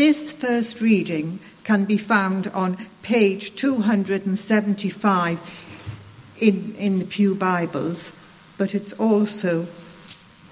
This 0.00 0.32
first 0.32 0.80
reading 0.80 1.40
can 1.62 1.84
be 1.84 1.98
found 1.98 2.46
on 2.54 2.78
page 3.02 3.54
275 3.54 6.36
in, 6.40 6.74
in 6.76 7.00
the 7.00 7.04
Pew 7.04 7.34
Bibles, 7.34 8.10
but 8.56 8.74
it's 8.74 8.94
also 8.94 9.66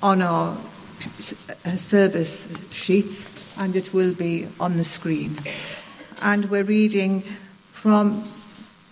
on 0.03 0.21
our 0.21 0.59
uh, 1.65 1.77
service 1.79 2.47
sheet 2.71 3.27
and 3.57 3.75
it 3.75 3.95
will 3.95 4.13
be 4.13 4.49
on 4.61 4.77
the 4.77 4.85
screen. 4.85 5.39
And 6.21 6.51
we're 6.51 6.63
reading 6.63 7.23
from 7.73 8.31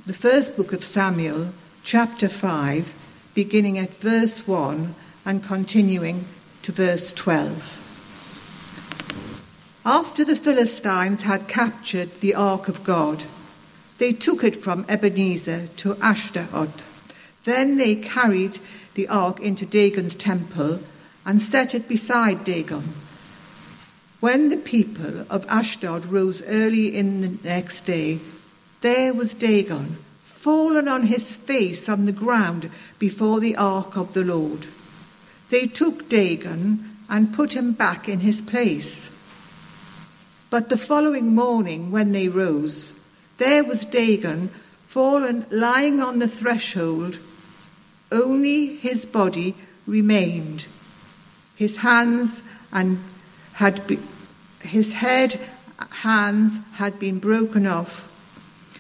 the 0.07 0.14
first 0.14 0.57
book 0.57 0.73
of 0.73 0.86
Samuel, 0.86 1.52
chapter 1.82 2.30
5, 2.30 2.95
beginning 3.34 3.79
at 3.79 3.91
verse 3.91 4.48
1 4.48 4.95
and 5.27 5.45
continuing 5.45 6.25
to 6.62 6.73
verse 6.73 7.12
12. 7.12 7.76
After 9.87 10.25
the 10.25 10.34
Philistines 10.34 11.23
had 11.23 11.46
captured 11.46 12.12
the 12.16 12.34
ark 12.34 12.66
of 12.66 12.83
God, 12.83 13.24
they 13.98 14.12
took 14.12 14.42
it 14.42 14.56
from 14.56 14.84
Ebenezer 14.88 15.69
to 15.77 15.97
Ashdod. 16.02 16.73
Then 17.45 17.77
they 17.77 17.95
carried 17.95 18.59
the 18.95 19.06
ark 19.06 19.38
into 19.38 19.64
Dagon's 19.64 20.16
temple 20.16 20.80
and 21.25 21.41
set 21.41 21.73
it 21.73 21.87
beside 21.87 22.42
Dagon. 22.42 22.95
When 24.19 24.48
the 24.48 24.56
people 24.56 25.25
of 25.30 25.47
Ashdod 25.48 26.06
rose 26.06 26.42
early 26.48 26.92
in 26.92 27.20
the 27.20 27.39
next 27.48 27.83
day, 27.83 28.19
there 28.80 29.14
was 29.14 29.34
Dagon, 29.34 29.98
fallen 30.19 30.89
on 30.89 31.05
his 31.05 31.37
face 31.37 31.89
on 31.89 32.06
the 32.06 32.12
ground 32.12 32.70
before 32.98 33.39
the 33.39 33.55
ark 33.55 33.97
of 33.97 34.14
the 34.14 34.25
Lord. 34.25 34.66
They 35.48 35.69
took 35.69 36.09
Dagon 36.09 36.97
and 37.09 37.33
put 37.33 37.53
him 37.53 37.70
back 37.70 38.09
in 38.09 38.19
his 38.19 38.42
place. 38.42 39.11
But 40.56 40.70
the 40.70 40.78
following 40.78 41.34
morning, 41.34 41.91
when 41.91 42.12
they 42.12 42.30
rose, 42.30 42.95
there 43.37 43.62
was 43.62 43.84
Dagon 43.84 44.48
fallen 44.86 45.44
lying 45.50 46.00
on 46.00 46.19
the 46.19 46.28
threshold. 46.28 47.19
Only 48.11 48.77
his 48.77 49.05
body 49.05 49.55
remained. 49.86 50.64
His 51.56 51.77
hands 51.77 52.42
and 52.72 53.00
had 53.53 53.86
be, 53.86 53.98
his 54.62 54.94
head, 54.94 55.39
hands 55.91 56.59
had 56.77 56.98
been 56.98 57.19
broken 57.19 57.66
off 57.66 58.11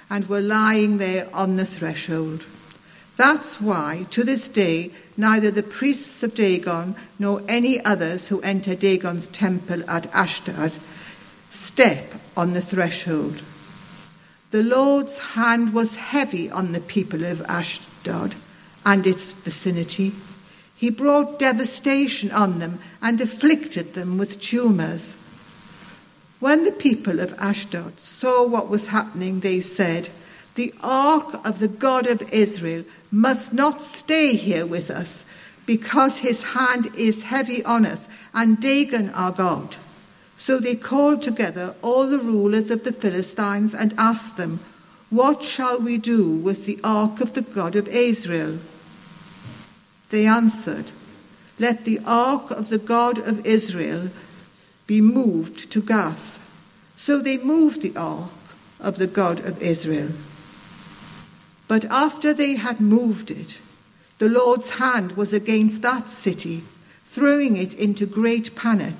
and 0.08 0.30
were 0.30 0.40
lying 0.40 0.96
there 0.96 1.28
on 1.34 1.56
the 1.56 1.66
threshold. 1.66 2.46
That's 3.18 3.60
why, 3.60 4.06
to 4.12 4.24
this 4.24 4.48
day, 4.48 4.92
neither 5.18 5.50
the 5.50 5.62
priests 5.62 6.22
of 6.22 6.34
Dagon 6.34 6.96
nor 7.18 7.42
any 7.46 7.84
others 7.84 8.28
who 8.28 8.40
enter 8.40 8.74
Dagon's 8.74 9.28
temple 9.28 9.82
at 9.90 10.06
Ashdod 10.14 10.72
step 11.50 12.14
on 12.36 12.52
the 12.52 12.62
threshold. 12.62 13.42
The 14.50 14.62
Lord's 14.62 15.18
hand 15.18 15.72
was 15.72 15.96
heavy 15.96 16.50
on 16.50 16.72
the 16.72 16.80
people 16.80 17.24
of 17.24 17.42
Ashdod 17.42 18.34
and 18.84 19.06
its 19.06 19.32
vicinity. 19.32 20.12
He 20.76 20.90
brought 20.90 21.38
devastation 21.38 22.30
on 22.30 22.58
them 22.58 22.78
and 23.02 23.20
afflicted 23.20 23.94
them 23.94 24.18
with 24.18 24.40
tumours. 24.40 25.16
When 26.38 26.64
the 26.64 26.72
people 26.72 27.18
of 27.18 27.34
Ashdod 27.38 27.98
saw 27.98 28.46
what 28.46 28.68
was 28.68 28.88
happening, 28.88 29.40
they 29.40 29.60
said, 29.60 30.10
The 30.54 30.72
ark 30.80 31.46
of 31.46 31.58
the 31.58 31.68
God 31.68 32.06
of 32.06 32.30
Israel 32.32 32.84
must 33.10 33.52
not 33.52 33.82
stay 33.82 34.36
here 34.36 34.66
with 34.66 34.90
us, 34.90 35.24
because 35.64 36.18
his 36.18 36.42
hand 36.42 36.94
is 36.96 37.24
heavy 37.24 37.64
on 37.64 37.84
us, 37.84 38.06
and 38.32 38.60
Dagon 38.60 39.10
our 39.10 39.32
God. 39.32 39.76
So 40.36 40.58
they 40.58 40.76
called 40.76 41.22
together 41.22 41.74
all 41.82 42.08
the 42.08 42.18
rulers 42.18 42.70
of 42.70 42.84
the 42.84 42.92
Philistines 42.92 43.74
and 43.74 43.94
asked 43.96 44.36
them, 44.36 44.60
What 45.10 45.42
shall 45.42 45.80
we 45.80 45.98
do 45.98 46.36
with 46.36 46.66
the 46.66 46.78
ark 46.84 47.20
of 47.20 47.32
the 47.34 47.42
God 47.42 47.74
of 47.74 47.88
Israel? 47.88 48.58
They 50.10 50.26
answered, 50.26 50.92
Let 51.58 51.84
the 51.84 52.00
ark 52.04 52.50
of 52.50 52.68
the 52.68 52.78
God 52.78 53.18
of 53.18 53.44
Israel 53.46 54.10
be 54.86 55.00
moved 55.00 55.70
to 55.72 55.82
Gath. 55.82 56.38
So 56.96 57.20
they 57.20 57.38
moved 57.38 57.82
the 57.82 57.96
ark 57.96 58.30
of 58.78 58.98
the 58.98 59.06
God 59.06 59.40
of 59.40 59.60
Israel. 59.62 60.10
But 61.68 61.84
after 61.86 62.32
they 62.32 62.56
had 62.56 62.80
moved 62.80 63.30
it, 63.30 63.58
the 64.18 64.28
Lord's 64.28 64.70
hand 64.70 65.12
was 65.12 65.32
against 65.32 65.82
that 65.82 66.10
city, 66.10 66.62
throwing 67.04 67.56
it 67.56 67.74
into 67.74 68.06
great 68.06 68.54
panic. 68.54 68.94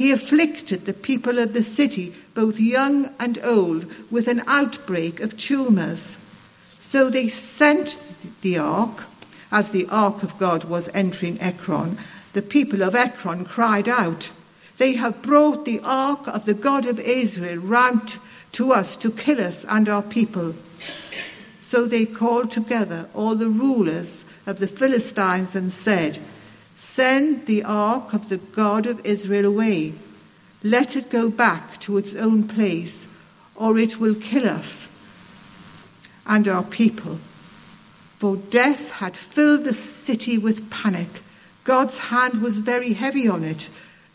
He 0.00 0.12
afflicted 0.12 0.86
the 0.86 0.94
people 0.94 1.38
of 1.38 1.52
the 1.52 1.62
city, 1.62 2.14
both 2.32 2.58
young 2.58 3.10
and 3.20 3.38
old, 3.44 3.84
with 4.10 4.28
an 4.28 4.42
outbreak 4.46 5.20
of 5.20 5.36
tumours. 5.36 6.16
So 6.78 7.10
they 7.10 7.28
sent 7.28 7.98
the 8.40 8.56
ark, 8.56 9.04
as 9.52 9.68
the 9.68 9.86
ark 9.90 10.22
of 10.22 10.38
God 10.38 10.64
was 10.64 10.88
entering 10.94 11.38
Ekron. 11.38 11.98
The 12.32 12.40
people 12.40 12.82
of 12.82 12.94
Ekron 12.94 13.44
cried 13.44 13.90
out, 13.90 14.30
They 14.78 14.94
have 14.94 15.20
brought 15.20 15.66
the 15.66 15.80
ark 15.84 16.26
of 16.28 16.46
the 16.46 16.54
God 16.54 16.86
of 16.86 16.98
Israel 16.98 17.58
round 17.58 18.16
to 18.52 18.72
us 18.72 18.96
to 18.96 19.10
kill 19.10 19.38
us 19.38 19.66
and 19.68 19.86
our 19.86 20.02
people. 20.02 20.54
So 21.60 21.84
they 21.84 22.06
called 22.06 22.50
together 22.50 23.10
all 23.12 23.34
the 23.34 23.50
rulers 23.50 24.24
of 24.46 24.60
the 24.60 24.66
Philistines 24.66 25.54
and 25.54 25.70
said, 25.70 26.18
Send 26.80 27.44
the 27.44 27.62
ark 27.62 28.14
of 28.14 28.30
the 28.30 28.38
God 28.38 28.86
of 28.86 29.04
Israel 29.04 29.44
away. 29.44 29.92
Let 30.62 30.96
it 30.96 31.10
go 31.10 31.28
back 31.28 31.78
to 31.80 31.98
its 31.98 32.14
own 32.14 32.48
place, 32.48 33.06
or 33.54 33.78
it 33.78 34.00
will 34.00 34.14
kill 34.14 34.48
us 34.48 34.88
and 36.26 36.48
our 36.48 36.62
people. 36.62 37.16
For 38.16 38.38
death 38.38 38.92
had 38.92 39.14
filled 39.14 39.64
the 39.64 39.74
city 39.74 40.38
with 40.38 40.70
panic. 40.70 41.20
God's 41.64 41.98
hand 41.98 42.40
was 42.40 42.56
very 42.56 42.94
heavy 42.94 43.28
on 43.28 43.44
it. 43.44 43.68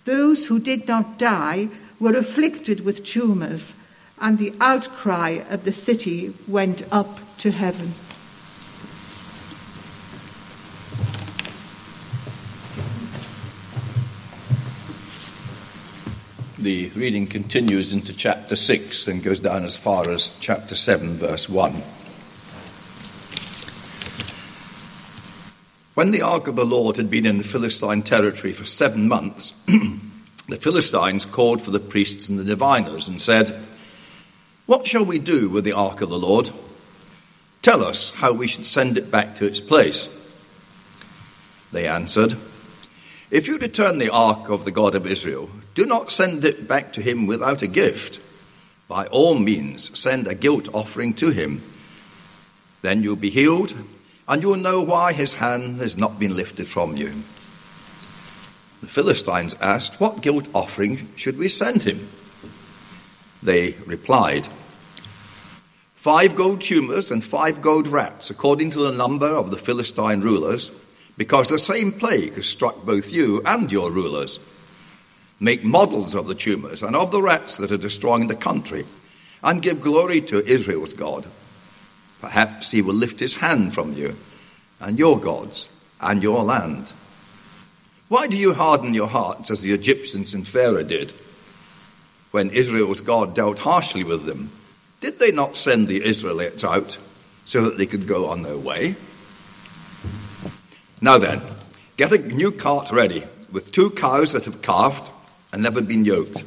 Those 0.06 0.48
who 0.48 0.60
did 0.60 0.88
not 0.88 1.20
die 1.20 1.70
were 2.00 2.18
afflicted 2.18 2.84
with 2.84 3.06
tumors, 3.06 3.76
and 4.20 4.40
the 4.40 4.56
outcry 4.60 5.44
of 5.52 5.66
the 5.66 5.72
city 5.72 6.34
went 6.48 6.82
up 6.92 7.20
to 7.38 7.52
heaven. 7.52 7.94
The 16.66 16.90
reading 16.96 17.28
continues 17.28 17.94
into 17.94 18.12
chapter 18.12 18.56
6 18.56 19.08
and 19.08 19.22
goes 19.22 19.40
down 19.40 19.64
as 19.64 19.78
far 19.78 20.10
as 20.10 20.36
chapter 20.40 20.74
7, 20.74 21.14
verse 21.14 21.48
1. 21.48 21.74
When 25.94 26.10
the 26.10 26.24
ark 26.24 26.48
of 26.48 26.56
the 26.56 26.66
Lord 26.66 26.98
had 26.98 27.12
been 27.12 27.28
in 27.28 27.38
the 27.38 27.44
Philistine 27.44 28.02
territory 28.02 28.52
for 28.52 28.66
seven 28.66 29.08
months, 29.08 29.52
the 29.68 30.56
Philistines 30.56 31.28
called 31.28 31.62
for 31.62 31.70
the 31.70 31.80
priests 31.80 32.30
and 32.30 32.40
the 32.40 32.44
diviners 32.44 33.08
and 33.08 33.22
said, 33.22 33.62
What 34.66 34.88
shall 34.88 35.06
we 35.06 35.20
do 35.20 35.52
with 35.52 35.66
the 35.66 35.74
ark 35.74 36.02
of 36.02 36.10
the 36.10 36.18
Lord? 36.18 36.50
Tell 37.62 37.86
us 37.86 38.10
how 38.10 38.34
we 38.34 38.48
should 38.48 38.66
send 38.66 38.98
it 38.98 39.12
back 39.12 39.36
to 39.36 39.46
its 39.46 39.60
place. 39.60 40.10
They 41.72 41.88
answered, 41.88 42.36
if 43.32 43.48
you 43.48 43.58
return 43.58 43.98
the 43.98 44.12
ark 44.12 44.50
of 44.50 44.66
the 44.66 44.72
God 44.72 44.94
of 44.94 45.08
Israel, 45.08 45.50
do 45.74 45.86
not 45.86 46.12
send 46.12 46.46
it 46.46 46.68
back 46.68 46.94
to 46.94 47.02
him 47.02 47.26
without 47.26 47.62
a 47.62 47.68
gift. 47.68 48.20
By 48.88 49.08
all 49.08 49.36
means, 49.36 49.98
send 49.98 50.28
a 50.28 50.36
guilt 50.36 50.70
offering 50.74 51.14
to 51.16 51.32
him. 51.32 51.64
Then 52.82 53.02
you'll 53.02 53.16
be 53.16 53.32
healed, 53.32 53.74
and 54.28 54.44
you'll 54.44 54.58
know 54.58 54.82
why 54.82 55.14
his 55.14 55.34
hand 55.34 55.80
has 55.80 55.98
not 55.98 56.20
been 56.20 56.36
lifted 56.36 56.68
from 56.68 56.96
you. 56.96 57.24
The 58.82 58.88
Philistines 58.88 59.56
asked, 59.60 60.00
What 60.00 60.22
guilt 60.22 60.48
offering 60.54 61.10
should 61.16 61.40
we 61.40 61.50
send 61.50 61.82
him? 61.82 62.08
They 63.42 63.72
replied, 63.88 64.48
Five 65.96 66.36
gold 66.36 66.62
tumors 66.62 67.10
and 67.10 67.24
five 67.24 67.64
gold 67.64 67.88
rats, 67.88 68.30
according 68.30 68.70
to 68.72 68.80
the 68.80 68.92
number 68.92 69.28
of 69.28 69.50
the 69.50 69.58
Philistine 69.58 70.22
rulers 70.22 70.72
because 71.18 71.50
the 71.50 71.60
same 71.60 71.92
plague 71.92 72.34
has 72.34 72.46
struck 72.46 72.84
both 72.84 73.12
you 73.12 73.42
and 73.46 73.72
your 73.72 73.92
rulers. 73.92 74.40
Make 75.40 75.64
models 75.64 76.16
of 76.16 76.28
the 76.28 76.36
tumors 76.36 76.84
and 76.84 76.96
of 76.96 77.12
the 77.12 77.22
rats 77.22 77.58
that 77.58 77.72
are 77.72 77.78
destroying 77.78 78.28
the 78.28 78.36
country, 78.36 78.86
and 79.44 79.62
give 79.62 79.82
glory 79.82 80.22
to 80.22 80.46
Israel's 80.46 80.94
God. 80.94 81.26
Perhaps 82.22 82.72
he 82.72 82.82
will 82.82 82.96
lift 82.96 83.20
his 83.20 83.36
hand 83.36 83.74
from 83.74 83.94
you 83.94 84.16
and 84.80 84.98
your 84.98 85.20
gods 85.20 85.70
and 86.02 86.24
your 86.24 86.44
land. 86.44 86.92
Why 88.08 88.28
do 88.28 88.38
you 88.38 88.54
harden 88.54 88.94
your 88.94 89.08
hearts 89.08 89.52
as 89.52 89.62
the 89.62 89.74
Egyptians 89.74 90.34
and 90.34 90.48
Pharaoh 90.48 90.84
did? 90.84 91.12
When 92.32 92.50
Israel's 92.50 93.02
God 93.02 93.36
dealt 93.36 93.60
harshly 93.60 94.04
with 94.04 94.26
them, 94.26 94.52
did 95.00 95.20
they 95.20 95.32
not 95.32 95.56
send 95.56 95.88
the 95.88 96.04
Israelites 96.04 96.64
out 96.64 96.98
so 97.46 97.62
that 97.62 97.78
they 97.78 97.86
could 97.86 98.08
go 98.08 98.30
on 98.30 98.42
their 98.42 98.58
way? 98.58 98.96
Now 101.02 101.18
then, 101.18 101.42
get 101.98 102.14
a 102.14 102.18
new 102.18 102.52
cart 102.52 102.92
ready 102.92 103.24
with 103.52 103.72
two 103.72 103.90
cows 103.90 104.32
that 104.32 104.46
have 104.46 104.62
calved 104.62 105.10
and 105.52 105.62
never 105.62 105.82
been 105.82 106.06
yoked. 106.06 106.44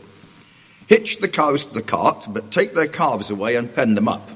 Hitch 0.87 1.19
the 1.19 1.29
cows 1.29 1.67
to 1.67 1.75
the 1.75 1.83
cart, 1.83 2.27
but 2.31 2.51
take 2.51 2.75
their 2.75 2.87
calves 2.87 3.31
away 3.31 3.57
and 3.57 3.75
pen 3.75 3.95
them 3.95 4.09
up. 4.09 4.31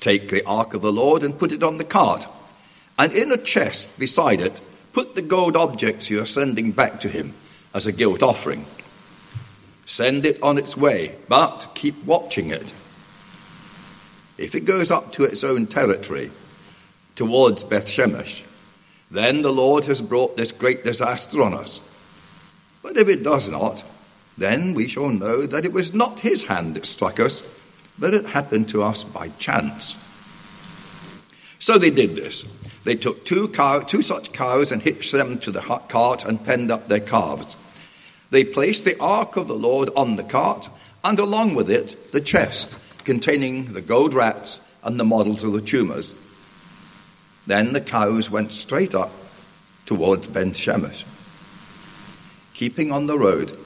Take 0.00 0.28
the 0.28 0.44
ark 0.44 0.74
of 0.74 0.82
the 0.82 0.92
Lord 0.92 1.22
and 1.22 1.38
put 1.38 1.52
it 1.52 1.62
on 1.62 1.78
the 1.78 1.84
cart, 1.84 2.26
and 2.98 3.12
in 3.12 3.30
a 3.30 3.36
chest 3.36 3.96
beside 3.98 4.40
it, 4.40 4.60
put 4.92 5.14
the 5.14 5.22
gold 5.22 5.56
objects 5.56 6.10
you 6.10 6.20
are 6.20 6.26
sending 6.26 6.72
back 6.72 7.00
to 7.00 7.08
him 7.08 7.34
as 7.72 7.86
a 7.86 7.92
guilt 7.92 8.22
offering. 8.22 8.66
Send 9.86 10.26
it 10.26 10.42
on 10.42 10.58
its 10.58 10.76
way, 10.76 11.14
but 11.28 11.68
keep 11.74 12.04
watching 12.04 12.50
it. 12.50 12.72
If 14.36 14.54
it 14.54 14.64
goes 14.64 14.90
up 14.90 15.12
to 15.12 15.24
its 15.24 15.44
own 15.44 15.66
territory, 15.66 16.30
towards 17.14 17.62
Beth 17.62 17.86
Shemesh, 17.86 18.44
then 19.10 19.42
the 19.42 19.52
Lord 19.52 19.84
has 19.84 20.00
brought 20.00 20.36
this 20.36 20.52
great 20.52 20.84
disaster 20.84 21.42
on 21.42 21.54
us. 21.54 21.80
But 22.82 22.96
if 22.96 23.08
it 23.08 23.22
does 23.22 23.48
not, 23.48 23.84
then 24.38 24.74
we 24.74 24.88
shall 24.88 25.10
know 25.10 25.46
that 25.46 25.64
it 25.64 25.72
was 25.72 25.92
not 25.92 26.20
his 26.20 26.46
hand 26.46 26.74
that 26.74 26.86
struck 26.86 27.20
us, 27.20 27.42
but 27.98 28.14
it 28.14 28.26
happened 28.26 28.68
to 28.70 28.82
us 28.82 29.04
by 29.04 29.28
chance. 29.30 29.96
So 31.58 31.76
they 31.76 31.90
did 31.90 32.16
this. 32.16 32.44
They 32.84 32.94
took 32.94 33.24
two, 33.24 33.48
cow, 33.48 33.80
two 33.80 34.00
such 34.00 34.32
cows 34.32 34.72
and 34.72 34.80
hitched 34.80 35.12
them 35.12 35.38
to 35.40 35.50
the 35.50 35.60
cart 35.60 36.24
and 36.24 36.42
penned 36.42 36.70
up 36.70 36.88
their 36.88 37.00
calves. 37.00 37.56
They 38.30 38.44
placed 38.44 38.84
the 38.84 38.98
ark 38.98 39.36
of 39.36 39.48
the 39.48 39.54
Lord 39.54 39.90
on 39.96 40.16
the 40.16 40.24
cart, 40.24 40.70
and 41.04 41.18
along 41.18 41.54
with 41.54 41.70
it 41.70 42.12
the 42.12 42.20
chest 42.20 42.78
containing 43.04 43.72
the 43.72 43.82
gold 43.82 44.14
rats 44.14 44.60
and 44.82 44.98
the 44.98 45.04
models 45.04 45.44
of 45.44 45.52
the 45.52 45.60
tumors. 45.60 46.14
Then 47.50 47.72
the 47.72 47.80
cows 47.80 48.30
went 48.30 48.52
straight 48.52 48.94
up 48.94 49.10
towards 49.84 50.28
Ben 50.28 50.52
Shemesh, 50.52 51.02
keeping 52.54 52.92
on 52.92 53.08
the 53.08 53.18
road 53.18 53.58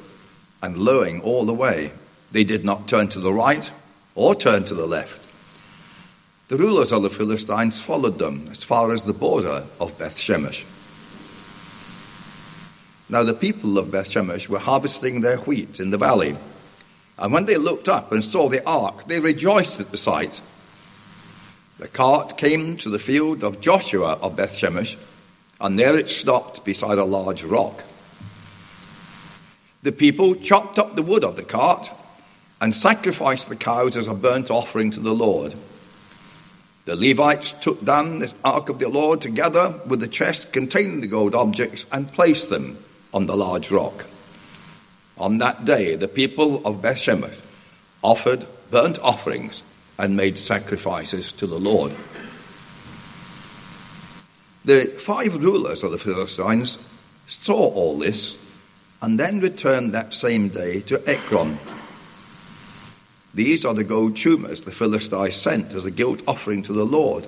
and 0.63 0.79
lowing 0.79 1.21
all 1.21 1.45
the 1.45 1.53
way. 1.53 1.93
They 2.31 2.45
did 2.45 2.65
not 2.65 2.89
turn 2.89 3.09
to 3.09 3.21
the 3.21 3.31
right 3.31 3.71
or 4.15 4.35
turn 4.35 4.65
to 4.65 4.75
the 4.75 4.87
left. 4.87 5.21
The 6.49 6.57
rulers 6.57 6.93
of 6.93 7.03
the 7.03 7.11
Philistines 7.11 7.79
followed 7.79 8.19
them 8.19 8.49
as 8.51 8.65
far 8.65 8.91
as 8.91 9.05
the 9.05 9.13
border 9.13 9.65
of 9.79 9.99
Beth 9.99 10.17
Shemesh. 10.17 10.65
Now 13.11 13.23
the 13.23 13.35
people 13.35 13.77
of 13.77 13.93
Beth 13.93 14.09
Shemesh 14.09 14.49
were 14.49 14.61
harvesting 14.61 15.21
their 15.21 15.37
wheat 15.41 15.79
in 15.79 15.91
the 15.91 15.99
valley. 15.99 16.39
And 17.19 17.35
when 17.35 17.45
they 17.45 17.59
looked 17.59 17.91
up 17.91 18.13
and 18.13 18.25
saw 18.25 18.49
the 18.49 18.67
ark, 18.67 19.09
they 19.09 19.21
rejoiced 19.21 19.79
at 19.79 19.91
the 19.91 19.99
sight. 19.99 20.41
The 21.79 21.89
cart 21.89 22.37
came 22.37 22.77
to 22.79 22.89
the 22.89 23.01
field 23.01 23.43
of 23.43 23.61
Joshua 23.61 24.13
of 24.23 24.37
Beth 24.37 24.55
Shemesh, 24.55 24.97
and 25.61 25.79
there 25.79 25.97
it 25.97 26.09
stopped 26.09 26.65
beside 26.65 26.99
a 26.99 27.05
large 27.05 27.43
rock. 27.43 27.83
The 29.83 29.93
people 29.93 30.37
chopped 30.37 30.79
up 30.79 30.95
the 30.95 31.03
wood 31.03 31.25
of 31.25 31.37
the 31.37 31.43
cart 31.43 31.91
and 32.61 32.75
sacrificed 32.75 33.49
the 33.49 33.57
cows 33.57 33.97
as 33.97 34.07
a 34.07 34.15
burnt 34.15 34.51
offering 34.51 34.93
to 34.93 35.01
the 35.01 35.15
Lord. 35.15 35.55
The 36.85 36.97
Levites 36.97 37.53
took 37.53 37.85
down 37.85 38.21
the 38.21 38.33
ark 38.45 38.69
of 38.69 38.79
the 38.79 38.89
Lord 38.89 39.21
together 39.21 39.75
with 39.87 40.01
the 40.01 40.09
chest 40.09 40.53
containing 40.53 41.01
the 41.01 41.07
gold 41.07 41.35
objects 41.35 41.87
and 41.91 42.13
placed 42.13 42.51
them 42.51 42.79
on 43.13 43.27
the 43.27 43.37
large 43.37 43.71
rock. 43.71 44.07
On 45.19 45.39
that 45.39 45.65
day, 45.65 45.97
the 45.97 46.09
people 46.09 46.65
of 46.65 46.83
Bethshemesh 46.83 47.41
offered 48.03 48.47
burnt 48.71 48.99
offerings 49.01 49.63
and 49.99 50.17
made 50.17 50.39
sacrifices 50.39 51.33
to 51.33 51.47
the 51.47 51.59
Lord. 51.59 51.93
The 54.65 54.87
five 54.99 55.43
rulers 55.43 55.83
of 55.83 55.91
the 55.91 55.99
Philistines 55.99 56.79
saw 57.27 57.69
all 57.71 57.99
this 57.99 58.39
and 59.03 59.21
then 59.21 59.41
returned 59.41 59.93
that 59.93 60.15
same 60.15 60.49
day 60.49 60.81
to 60.81 61.03
Ekron. 61.09 61.59
These 63.35 63.65
are 63.65 63.75
the 63.75 63.85
gold 63.85 64.17
tumors 64.17 64.63
the 64.63 64.73
Philistines 64.73 65.37
sent 65.37 65.73
as 65.73 65.85
a 65.85 65.91
guilt 65.91 66.23
offering 66.27 66.63
to 66.63 66.73
the 66.73 66.87
Lord, 66.87 67.27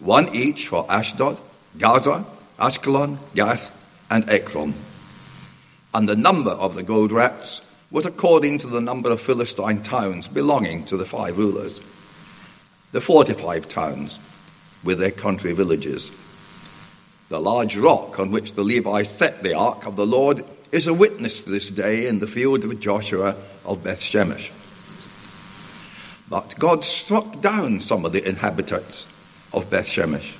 one 0.00 0.34
each 0.34 0.66
for 0.68 0.84
Ashdod, 0.90 1.38
Gaza, 1.78 2.24
Ashkelon, 2.58 3.18
Gath, 3.34 3.70
and 4.10 4.28
Ekron. 4.28 4.74
And 5.92 6.08
the 6.08 6.16
number 6.16 6.50
of 6.50 6.74
the 6.74 6.82
gold 6.82 7.12
rats 7.12 7.60
was 7.90 8.06
according 8.06 8.58
to 8.58 8.66
the 8.66 8.80
number 8.80 9.10
of 9.10 9.20
Philistine 9.20 9.82
towns 9.82 10.26
belonging 10.26 10.84
to 10.86 10.96
the 10.96 11.06
five 11.06 11.38
rulers, 11.38 11.80
the 12.94 13.00
forty-five 13.00 13.68
towns 13.68 14.20
with 14.84 15.00
their 15.00 15.10
country 15.10 15.52
villages. 15.52 16.12
The 17.28 17.40
large 17.40 17.76
rock 17.76 18.20
on 18.20 18.30
which 18.30 18.52
the 18.52 18.62
Levites 18.62 19.10
set 19.10 19.42
the 19.42 19.52
ark 19.52 19.84
of 19.84 19.96
the 19.96 20.06
Lord 20.06 20.44
is 20.70 20.86
a 20.86 20.94
witness 20.94 21.40
to 21.40 21.50
this 21.50 21.72
day 21.72 22.06
in 22.06 22.20
the 22.20 22.28
field 22.28 22.62
of 22.62 22.78
Joshua 22.78 23.34
of 23.64 23.82
Beth 23.82 23.98
Shemesh. 23.98 24.52
But 26.30 26.54
God 26.60 26.84
struck 26.84 27.40
down 27.40 27.80
some 27.80 28.04
of 28.04 28.12
the 28.12 28.24
inhabitants 28.24 29.08
of 29.52 29.68
Beth 29.68 29.88
Shemesh, 29.88 30.36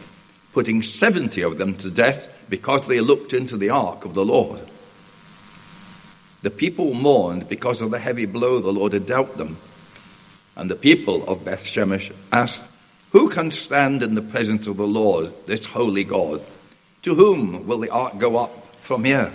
putting 0.53 0.81
70 0.81 1.43
of 1.43 1.59
them 1.59 1.75
to 1.79 1.91
death 1.91 2.33
because 2.49 2.87
they 2.87 3.01
looked 3.01 3.33
into 3.33 3.57
the 3.57 3.71
ark 3.71 4.05
of 4.05 4.15
the 4.15 4.25
Lord. 4.25 4.61
The 6.43 6.51
people 6.51 6.95
mourned 6.95 7.49
because 7.49 7.83
of 7.83 7.91
the 7.91 7.99
heavy 7.99 8.27
blow 8.27 8.61
the 8.61 8.73
Lord 8.73 8.93
had 8.93 9.07
dealt 9.07 9.39
them. 9.39 9.57
And 10.57 10.71
the 10.71 10.77
people 10.77 11.25
of 11.25 11.45
Beth 11.45 11.65
Shemesh 11.65 12.15
asked, 12.33 12.63
Who 13.11 13.29
can 13.29 13.51
stand 13.51 14.03
in 14.03 14.15
the 14.15 14.23
presence 14.23 14.67
of 14.67 14.77
the 14.77 14.87
Lord, 14.87 15.33
this 15.47 15.67
holy 15.67 16.05
God? 16.05 16.43
To 17.03 17.15
whom 17.15 17.67
will 17.67 17.79
the 17.79 17.91
ark 17.91 18.19
go 18.19 18.37
up 18.37 18.75
from 18.77 19.05
here? 19.05 19.33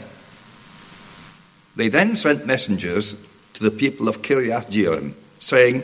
They 1.76 1.88
then 1.88 2.16
sent 2.16 2.46
messengers 2.46 3.16
to 3.54 3.64
the 3.64 3.72
people 3.72 4.08
of 4.08 4.22
Kiriath 4.22 4.72
Jearim, 4.72 5.14
saying, 5.40 5.84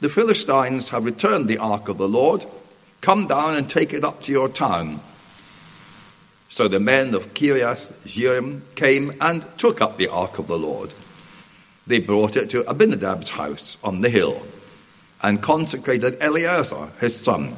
The 0.00 0.08
Philistines 0.08 0.90
have 0.90 1.04
returned 1.04 1.48
the 1.48 1.58
ark 1.58 1.88
of 1.88 1.98
the 1.98 2.08
Lord. 2.08 2.44
Come 3.00 3.26
down 3.26 3.54
and 3.54 3.68
take 3.68 3.92
it 3.92 4.04
up 4.04 4.22
to 4.22 4.32
your 4.32 4.48
town. 4.48 5.00
So 6.48 6.68
the 6.68 6.80
men 6.80 7.14
of 7.14 7.34
Kiriath 7.34 7.92
Jearim 8.04 8.62
came 8.74 9.12
and 9.20 9.44
took 9.58 9.80
up 9.80 9.98
the 9.98 10.08
ark 10.08 10.38
of 10.38 10.46
the 10.46 10.58
Lord. 10.58 10.92
They 11.86 12.00
brought 12.00 12.36
it 12.36 12.50
to 12.50 12.64
Abinadab's 12.64 13.30
house 13.30 13.78
on 13.84 14.00
the 14.00 14.08
hill 14.08 14.42
and 15.22 15.40
consecrated 15.40 16.16
Eleazar, 16.20 16.88
his 17.00 17.16
son, 17.16 17.54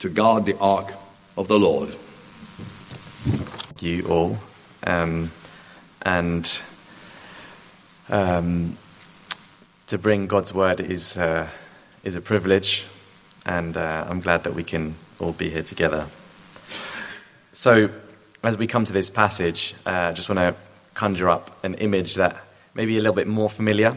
to 0.00 0.08
guard 0.10 0.44
the 0.44 0.58
ark 0.58 0.92
of 1.36 1.48
the 1.48 1.58
Lord. 1.58 1.94
You 3.80 4.06
all. 4.08 4.38
Um, 4.84 5.30
and 6.02 6.60
um, 8.08 8.76
to 9.88 9.98
bring 9.98 10.26
God's 10.26 10.52
word 10.52 10.80
is, 10.80 11.16
uh, 11.16 11.48
is 12.04 12.14
a 12.14 12.20
privilege, 12.20 12.84
and 13.44 13.76
uh, 13.76 14.06
I'm 14.08 14.20
glad 14.20 14.44
that 14.44 14.54
we 14.54 14.64
can 14.64 14.94
all 15.18 15.32
be 15.32 15.50
here 15.50 15.62
together. 15.62 16.06
So, 17.52 17.88
as 18.42 18.58
we 18.58 18.66
come 18.66 18.84
to 18.84 18.92
this 18.92 19.10
passage, 19.10 19.74
uh, 19.86 19.90
I 19.90 20.12
just 20.12 20.28
want 20.28 20.38
to 20.38 20.54
conjure 20.94 21.28
up 21.28 21.64
an 21.64 21.74
image 21.74 22.14
that 22.14 22.45
may 22.76 22.84
be 22.84 22.98
a 22.98 23.00
little 23.00 23.14
bit 23.14 23.26
more 23.26 23.48
familiar 23.48 23.96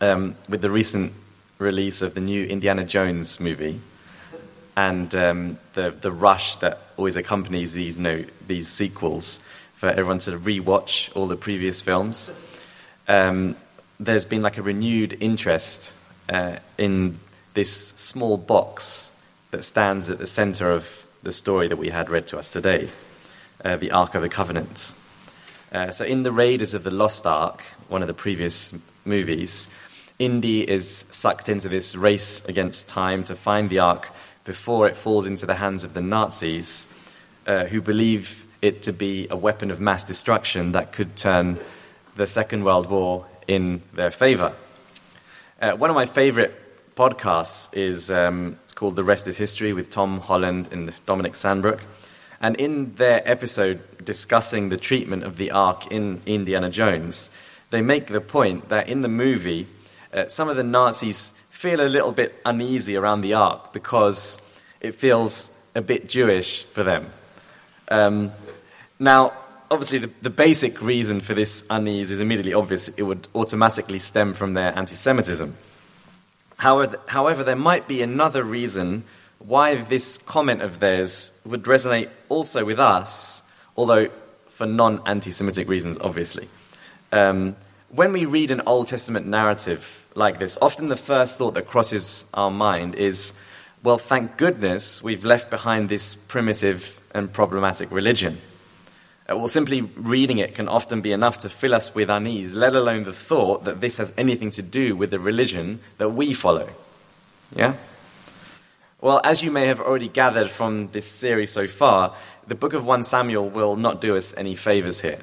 um, 0.00 0.34
with 0.48 0.62
the 0.62 0.70
recent 0.70 1.12
release 1.58 2.00
of 2.00 2.14
the 2.14 2.20
new 2.20 2.46
Indiana 2.46 2.86
Jones 2.86 3.38
movie 3.38 3.78
and 4.78 5.14
um, 5.14 5.58
the, 5.74 5.90
the 5.90 6.10
rush 6.10 6.56
that 6.56 6.78
always 6.96 7.16
accompanies 7.16 7.74
these, 7.74 7.98
you 7.98 8.02
know, 8.02 8.24
these 8.46 8.66
sequels 8.66 9.42
for 9.74 9.90
everyone 9.90 10.18
to 10.20 10.30
rewatch 10.38 11.14
all 11.14 11.26
the 11.26 11.36
previous 11.36 11.82
films. 11.82 12.32
Um, 13.06 13.56
there's 13.98 14.24
been 14.24 14.40
like 14.40 14.56
a 14.56 14.62
renewed 14.62 15.18
interest 15.20 15.94
uh, 16.30 16.56
in 16.78 17.20
this 17.52 17.88
small 17.88 18.38
box 18.38 19.12
that 19.50 19.64
stands 19.64 20.08
at 20.08 20.16
the 20.16 20.26
center 20.26 20.72
of 20.72 21.04
the 21.22 21.32
story 21.32 21.68
that 21.68 21.76
we 21.76 21.90
had 21.90 22.08
read 22.08 22.26
to 22.28 22.38
us 22.38 22.48
today, 22.48 22.88
uh, 23.62 23.76
the 23.76 23.90
Ark 23.90 24.14
of 24.14 24.22
the 24.22 24.30
Covenant. 24.30 24.94
Uh, 25.72 25.90
so, 25.92 26.04
in 26.04 26.24
the 26.24 26.32
Raiders 26.32 26.74
of 26.74 26.82
the 26.82 26.90
Lost 26.90 27.26
Ark, 27.26 27.62
one 27.88 28.02
of 28.02 28.08
the 28.08 28.14
previous 28.14 28.74
movies, 29.04 29.68
Indy 30.18 30.68
is 30.68 31.06
sucked 31.10 31.48
into 31.48 31.68
this 31.68 31.94
race 31.94 32.44
against 32.46 32.88
time 32.88 33.22
to 33.24 33.36
find 33.36 33.70
the 33.70 33.78
Ark 33.78 34.10
before 34.44 34.88
it 34.88 34.96
falls 34.96 35.26
into 35.26 35.46
the 35.46 35.54
hands 35.54 35.84
of 35.84 35.94
the 35.94 36.00
Nazis, 36.00 36.86
uh, 37.46 37.66
who 37.66 37.80
believe 37.80 38.46
it 38.60 38.82
to 38.82 38.92
be 38.92 39.28
a 39.30 39.36
weapon 39.36 39.70
of 39.70 39.80
mass 39.80 40.04
destruction 40.04 40.72
that 40.72 40.92
could 40.92 41.14
turn 41.16 41.56
the 42.16 42.26
Second 42.26 42.64
World 42.64 42.90
War 42.90 43.26
in 43.46 43.80
their 43.94 44.10
favor. 44.10 44.52
Uh, 45.62 45.72
one 45.72 45.88
of 45.88 45.94
my 45.94 46.06
favorite 46.06 46.52
podcasts 46.96 47.72
is 47.72 48.10
um, 48.10 48.58
it's 48.64 48.74
called 48.74 48.96
The 48.96 49.04
Rest 49.04 49.28
is 49.28 49.36
History 49.36 49.72
with 49.72 49.88
Tom 49.88 50.18
Holland 50.18 50.68
and 50.72 50.92
Dominic 51.06 51.34
Sandbrook. 51.34 51.80
And 52.40 52.56
in 52.56 52.94
their 52.94 53.22
episode 53.28 54.04
discussing 54.04 54.70
the 54.70 54.76
treatment 54.76 55.24
of 55.24 55.36
the 55.36 55.50
Ark 55.50 55.90
in 55.90 56.22
Indiana 56.24 56.70
Jones, 56.70 57.30
they 57.70 57.82
make 57.82 58.06
the 58.06 58.20
point 58.20 58.70
that 58.70 58.88
in 58.88 59.02
the 59.02 59.08
movie, 59.08 59.66
uh, 60.12 60.28
some 60.28 60.48
of 60.48 60.56
the 60.56 60.64
Nazis 60.64 61.32
feel 61.50 61.80
a 61.80 61.88
little 61.88 62.12
bit 62.12 62.40
uneasy 62.46 62.96
around 62.96 63.20
the 63.20 63.34
Ark 63.34 63.72
because 63.72 64.40
it 64.80 64.94
feels 64.94 65.50
a 65.74 65.82
bit 65.82 66.08
Jewish 66.08 66.64
for 66.64 66.82
them. 66.82 67.12
Um, 67.88 68.32
now, 68.98 69.32
obviously, 69.70 69.98
the, 69.98 70.10
the 70.22 70.30
basic 70.30 70.80
reason 70.80 71.20
for 71.20 71.34
this 71.34 71.64
unease 71.68 72.10
is 72.10 72.20
immediately 72.20 72.54
obvious. 72.54 72.88
It 72.88 73.02
would 73.02 73.28
automatically 73.34 73.98
stem 73.98 74.32
from 74.32 74.54
their 74.54 74.76
anti 74.76 74.94
Semitism. 74.94 75.54
However, 76.56 76.98
however, 77.08 77.44
there 77.44 77.56
might 77.56 77.86
be 77.86 78.02
another 78.02 78.44
reason 78.44 79.04
why 79.40 79.76
this 79.76 80.18
comment 80.18 80.62
of 80.62 80.80
theirs 80.80 81.32
would 81.44 81.64
resonate 81.64 82.08
also 82.28 82.64
with 82.64 82.78
us, 82.78 83.42
although 83.76 84.08
for 84.50 84.66
non 84.66 85.00
anti 85.06 85.30
Semitic 85.30 85.68
reasons, 85.68 85.98
obviously. 85.98 86.48
Um, 87.12 87.56
when 87.88 88.12
we 88.12 88.24
read 88.24 88.50
an 88.50 88.62
Old 88.66 88.88
Testament 88.88 89.26
narrative 89.26 90.06
like 90.14 90.38
this, 90.38 90.58
often 90.62 90.88
the 90.88 90.96
first 90.96 91.38
thought 91.38 91.54
that 91.54 91.66
crosses 91.66 92.26
our 92.34 92.50
mind 92.50 92.94
is, 92.94 93.32
well, 93.82 93.98
thank 93.98 94.36
goodness 94.36 95.02
we've 95.02 95.24
left 95.24 95.50
behind 95.50 95.88
this 95.88 96.14
primitive 96.14 97.00
and 97.14 97.32
problematic 97.32 97.90
religion. 97.90 98.38
Uh, 99.28 99.36
well, 99.36 99.48
simply 99.48 99.80
reading 99.80 100.38
it 100.38 100.54
can 100.54 100.68
often 100.68 101.00
be 101.00 101.12
enough 101.12 101.38
to 101.38 101.48
fill 101.48 101.74
us 101.74 101.94
with 101.94 102.10
unease, 102.10 102.52
let 102.52 102.74
alone 102.74 103.04
the 103.04 103.12
thought 103.12 103.64
that 103.64 103.80
this 103.80 103.96
has 103.96 104.12
anything 104.16 104.50
to 104.50 104.62
do 104.62 104.94
with 104.94 105.10
the 105.10 105.18
religion 105.18 105.80
that 105.98 106.10
we 106.10 106.34
follow. 106.34 106.68
Yeah? 107.54 107.74
Well, 109.02 109.22
as 109.24 109.42
you 109.42 109.50
may 109.50 109.64
have 109.66 109.80
already 109.80 110.08
gathered 110.08 110.50
from 110.50 110.90
this 110.92 111.06
series 111.06 111.50
so 111.50 111.66
far, 111.66 112.14
the 112.46 112.54
book 112.54 112.74
of 112.74 112.84
1 112.84 113.02
Samuel 113.02 113.48
will 113.48 113.74
not 113.74 114.02
do 114.02 114.14
us 114.14 114.34
any 114.36 114.54
favors 114.54 115.00
here. 115.00 115.20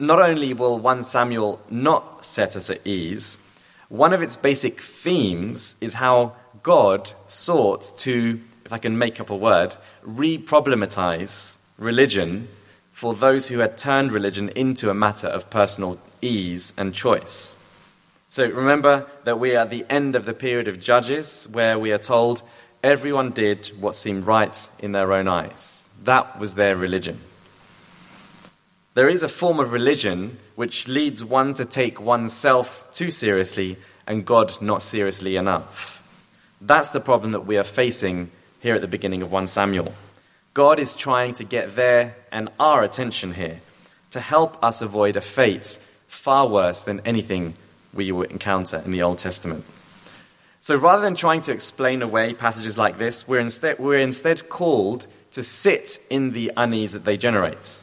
Not 0.00 0.20
only 0.20 0.52
will 0.52 0.76
1 0.76 1.04
Samuel 1.04 1.60
not 1.70 2.24
set 2.24 2.56
us 2.56 2.68
at 2.68 2.84
ease, 2.84 3.38
one 3.88 4.12
of 4.12 4.20
its 4.20 4.34
basic 4.34 4.80
themes 4.80 5.76
is 5.80 5.94
how 5.94 6.34
God 6.64 7.12
sought 7.28 7.92
to, 7.98 8.40
if 8.64 8.72
I 8.72 8.78
can 8.78 8.98
make 8.98 9.20
up 9.20 9.30
a 9.30 9.36
word, 9.36 9.76
re 10.02 10.36
problematize 10.36 11.58
religion 11.78 12.48
for 12.90 13.14
those 13.14 13.46
who 13.46 13.60
had 13.60 13.78
turned 13.78 14.10
religion 14.10 14.48
into 14.56 14.90
a 14.90 14.94
matter 14.94 15.28
of 15.28 15.50
personal 15.50 16.00
ease 16.20 16.72
and 16.76 16.92
choice. 16.92 17.58
So 18.28 18.48
remember 18.48 19.06
that 19.24 19.38
we 19.38 19.54
are 19.54 19.60
at 19.60 19.70
the 19.70 19.86
end 19.88 20.16
of 20.16 20.24
the 20.24 20.34
period 20.34 20.68
of 20.68 20.80
Judges, 20.80 21.48
where 21.50 21.78
we 21.78 21.92
are 21.92 21.98
told 21.98 22.42
everyone 22.82 23.30
did 23.30 23.68
what 23.78 23.94
seemed 23.94 24.24
right 24.26 24.70
in 24.78 24.92
their 24.92 25.12
own 25.12 25.28
eyes. 25.28 25.84
That 26.04 26.38
was 26.38 26.54
their 26.54 26.76
religion. 26.76 27.20
There 28.94 29.08
is 29.08 29.22
a 29.22 29.28
form 29.28 29.60
of 29.60 29.72
religion 29.72 30.38
which 30.54 30.88
leads 30.88 31.22
one 31.22 31.54
to 31.54 31.64
take 31.64 32.00
oneself 32.00 32.88
too 32.92 33.10
seriously 33.10 33.76
and 34.06 34.24
God 34.24 34.60
not 34.62 34.82
seriously 34.82 35.36
enough. 35.36 36.02
That's 36.60 36.90
the 36.90 37.00
problem 37.00 37.32
that 37.32 37.46
we 37.46 37.58
are 37.58 37.64
facing 37.64 38.30
here 38.60 38.74
at 38.74 38.80
the 38.80 38.88
beginning 38.88 39.22
of 39.22 39.30
1 39.30 39.46
Samuel. 39.48 39.92
God 40.54 40.78
is 40.78 40.94
trying 40.94 41.34
to 41.34 41.44
get 41.44 41.76
their 41.76 42.16
and 42.32 42.48
our 42.58 42.82
attention 42.82 43.34
here 43.34 43.60
to 44.12 44.20
help 44.20 44.62
us 44.64 44.80
avoid 44.80 45.16
a 45.16 45.20
fate 45.20 45.78
far 46.08 46.48
worse 46.48 46.80
than 46.80 47.00
anything 47.04 47.54
we 47.96 48.12
would 48.12 48.30
encounter 48.30 48.82
in 48.84 48.90
the 48.90 49.02
Old 49.02 49.18
Testament. 49.18 49.64
So 50.60 50.76
rather 50.76 51.02
than 51.02 51.14
trying 51.14 51.42
to 51.42 51.52
explain 51.52 52.02
away 52.02 52.34
passages 52.34 52.76
like 52.76 52.98
this, 52.98 53.26
we're 53.26 53.40
instead, 53.40 53.78
we're 53.78 54.00
instead 54.00 54.48
called 54.48 55.06
to 55.32 55.42
sit 55.42 56.00
in 56.10 56.32
the 56.32 56.52
unease 56.56 56.92
that 56.92 57.04
they 57.04 57.16
generate, 57.16 57.78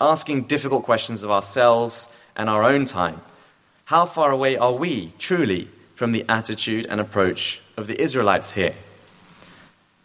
asking 0.00 0.44
difficult 0.44 0.84
questions 0.84 1.22
of 1.22 1.30
ourselves 1.30 2.08
and 2.36 2.48
our 2.48 2.62
own 2.62 2.84
time. 2.84 3.20
How 3.84 4.06
far 4.06 4.30
away 4.30 4.56
are 4.56 4.72
we, 4.72 5.12
truly, 5.18 5.68
from 5.94 6.12
the 6.12 6.24
attitude 6.28 6.86
and 6.88 7.00
approach 7.00 7.60
of 7.76 7.86
the 7.86 8.00
Israelites 8.00 8.52
here? 8.52 8.74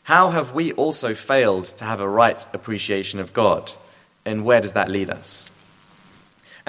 How 0.04 0.32
have 0.32 0.54
we 0.54 0.74
also 0.74 1.14
failed 1.14 1.66
to 1.78 1.86
have 1.86 2.02
a 2.02 2.10
right 2.10 2.46
appreciation 2.54 3.20
of 3.20 3.32
God? 3.32 3.72
And 4.26 4.44
where 4.44 4.60
does 4.60 4.74
that 4.74 4.90
lead 4.90 5.10
us? 5.10 5.50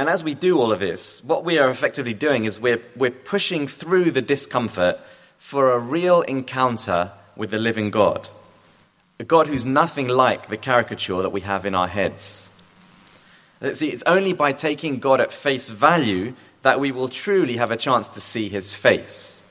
And 0.00 0.09
as 0.09 0.25
we 0.25 0.33
do 0.33 0.59
all 0.59 0.73
of 0.73 0.80
this, 0.80 1.23
what 1.25 1.45
we 1.45 1.59
are 1.59 1.69
effectively 1.69 2.14
doing 2.14 2.45
is 2.45 2.59
we're, 2.59 2.80
we're 2.97 3.11
pushing 3.11 3.69
through 3.69 4.12
the 4.12 4.23
discomfort 4.23 4.99
for 5.37 5.73
a 5.73 5.78
real 5.78 6.23
encounter 6.23 7.12
with 7.37 7.50
the 7.50 7.59
living 7.59 7.90
God. 7.90 8.26
A 9.19 9.25
God 9.25 9.47
who's 9.47 9.66
nothing 9.66 10.09
like 10.09 10.49
the 10.49 10.57
caricature 10.57 11.21
that 11.21 11.33
we 11.33 11.42
have 11.42 11.66
in 11.66 11.75
our 11.75 11.87
heads. 11.87 12.49
See, 13.75 13.90
it's 13.90 14.02
only 14.07 14.33
by 14.33 14.54
taking 14.54 15.00
God 15.00 15.21
at 15.21 15.35
face 15.35 15.69
value 15.69 16.33
that 16.62 16.80
we 16.80 16.92
will 16.92 17.09
truly 17.09 17.59
have 17.59 17.71
a 17.71 17.76
chance 17.76 18.09
to 18.09 18.23
see 18.23 18.49
his 18.49 18.73
face. 18.73 19.42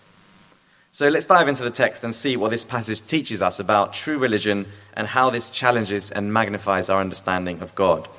So 0.90 1.10
let's 1.10 1.26
dive 1.26 1.48
into 1.48 1.62
the 1.62 1.70
text 1.70 2.04
and 2.04 2.16
see 2.16 2.38
what 2.38 2.50
this 2.50 2.66
passage 2.66 3.04
teaches 3.04 3.44
us 3.44 3.60
about 3.60 3.94
true 3.94 4.18
religion 4.18 4.66
and 4.96 5.06
how 5.06 5.30
this 5.30 5.52
challenges 5.52 6.10
and 6.10 6.34
magnifies 6.34 6.90
our 6.90 7.02
understanding 7.02 7.62
of 7.62 7.76
God. 7.76 8.10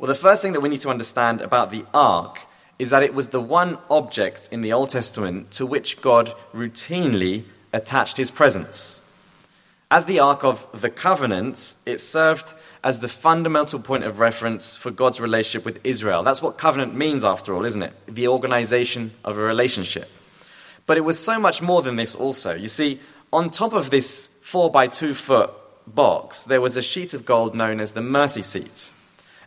Well, 0.00 0.08
the 0.08 0.14
first 0.14 0.40
thing 0.40 0.54
that 0.54 0.62
we 0.62 0.70
need 0.70 0.80
to 0.80 0.88
understand 0.88 1.42
about 1.42 1.70
the 1.70 1.84
ark 1.92 2.46
is 2.78 2.88
that 2.88 3.02
it 3.02 3.12
was 3.12 3.28
the 3.28 3.40
one 3.40 3.76
object 3.90 4.48
in 4.50 4.62
the 4.62 4.72
Old 4.72 4.88
Testament 4.88 5.50
to 5.50 5.66
which 5.66 6.00
God 6.00 6.34
routinely 6.54 7.44
attached 7.74 8.16
his 8.16 8.30
presence. 8.30 9.02
As 9.90 10.06
the 10.06 10.20
Ark 10.20 10.42
of 10.42 10.66
the 10.72 10.88
Covenant, 10.88 11.74
it 11.84 12.00
served 12.00 12.50
as 12.82 13.00
the 13.00 13.08
fundamental 13.08 13.78
point 13.78 14.04
of 14.04 14.20
reference 14.20 14.74
for 14.74 14.90
God's 14.90 15.20
relationship 15.20 15.66
with 15.66 15.80
Israel. 15.84 16.22
That's 16.22 16.40
what 16.40 16.56
covenant 16.56 16.94
means, 16.94 17.22
after 17.22 17.54
all, 17.54 17.66
isn't 17.66 17.82
it? 17.82 17.92
The 18.06 18.28
organization 18.28 19.12
of 19.22 19.36
a 19.36 19.42
relationship. 19.42 20.08
But 20.86 20.96
it 20.96 21.02
was 21.02 21.18
so 21.18 21.38
much 21.38 21.60
more 21.60 21.82
than 21.82 21.96
this, 21.96 22.14
also. 22.14 22.54
You 22.54 22.68
see, 22.68 23.00
on 23.34 23.50
top 23.50 23.74
of 23.74 23.90
this 23.90 24.30
four 24.40 24.70
by 24.70 24.86
two 24.86 25.12
foot 25.12 25.50
box, 25.86 26.44
there 26.44 26.62
was 26.62 26.78
a 26.78 26.82
sheet 26.82 27.12
of 27.12 27.26
gold 27.26 27.54
known 27.54 27.80
as 27.80 27.92
the 27.92 28.00
mercy 28.00 28.40
seat. 28.40 28.94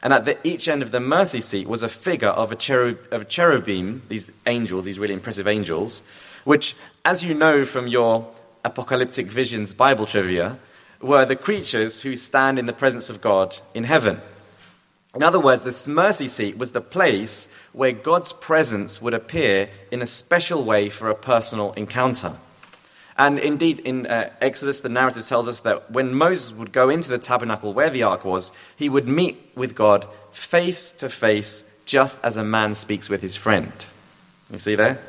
And 0.03 0.11
at 0.11 0.25
the, 0.25 0.37
each 0.45 0.67
end 0.67 0.83
of 0.83 0.91
the 0.91 0.99
mercy 0.99 1.39
seat 1.39 1.65
was 1.65 1.81
a 1.81 1.87
figure 1.87 2.27
of 2.27 2.51
a, 2.51 2.55
cherub, 2.55 2.99
of 3.09 3.21
a 3.21 3.25
cherubim, 3.25 4.01
these 4.09 4.29
angels, 4.45 4.83
these 4.83 4.99
really 4.99 5.13
impressive 5.13 5.47
angels, 5.47 6.03
which, 6.43 6.75
as 7.05 7.23
you 7.23 7.33
know 7.33 7.63
from 7.63 7.87
your 7.87 8.29
apocalyptic 8.65 9.27
visions 9.27 9.73
Bible 9.73 10.05
trivia 10.05 10.59
were 11.01 11.25
the 11.25 11.37
creatures 11.37 12.01
who 12.01 12.17
stand 12.17 12.59
in 12.59 12.65
the 12.65 12.73
presence 12.73 13.09
of 13.09 13.21
God 13.21 13.57
in 13.73 13.85
heaven. 13.85 14.19
In 15.15 15.23
other 15.23 15.39
words, 15.39 15.63
this 15.63 15.87
mercy 15.87 16.27
seat 16.27 16.57
was 16.57 16.71
the 16.71 16.81
place 16.81 17.47
where 17.71 17.91
God's 17.93 18.33
presence 18.33 19.01
would 19.01 19.13
appear 19.13 19.69
in 19.89 20.01
a 20.01 20.07
special 20.07 20.65
way 20.65 20.89
for 20.89 21.09
a 21.09 21.15
personal 21.15 21.71
encounter. 21.73 22.33
And 23.17 23.37
indeed, 23.37 23.79
in 23.79 24.07
uh, 24.07 24.31
Exodus, 24.41 24.79
the 24.79 24.89
narrative 24.89 25.27
tells 25.27 25.47
us 25.47 25.59
that 25.61 25.91
when 25.91 26.13
Moses 26.13 26.51
would 26.51 26.71
go 26.71 26.89
into 26.89 27.09
the 27.09 27.19
tabernacle 27.19 27.73
where 27.73 27.89
the 27.89 28.03
ark 28.03 28.25
was, 28.25 28.51
he 28.75 28.89
would 28.89 29.07
meet 29.07 29.51
with 29.55 29.75
God 29.75 30.07
face 30.31 30.91
to 30.93 31.09
face, 31.09 31.63
just 31.85 32.17
as 32.23 32.37
a 32.37 32.43
man 32.43 32.73
speaks 32.73 33.09
with 33.09 33.21
his 33.21 33.35
friend. 33.35 33.71
You 34.51 34.57
see 34.57 34.75
there? 34.75 34.99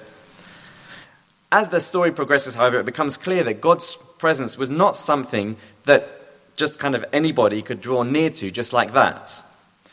As 1.51 1.69
the 1.69 1.81
story 1.81 2.13
progresses, 2.13 2.55
however, 2.55 2.81
it 2.81 2.87
becomes 2.87 3.17
clear 3.17 3.45
that 3.45 3.61
God's 3.61 3.97
presence 4.19 4.59
was 4.59 4.71
not 4.71 4.97
something 4.97 5.57
that 5.85 6.09
just 6.57 6.79
kind 6.79 6.95
of 6.95 7.05
anybody 7.13 7.63
could 7.63 7.81
draw 7.81 8.03
near 8.03 8.31
to 8.31 8.51
just 8.51 8.73
like 8.73 8.93
that. 8.95 9.43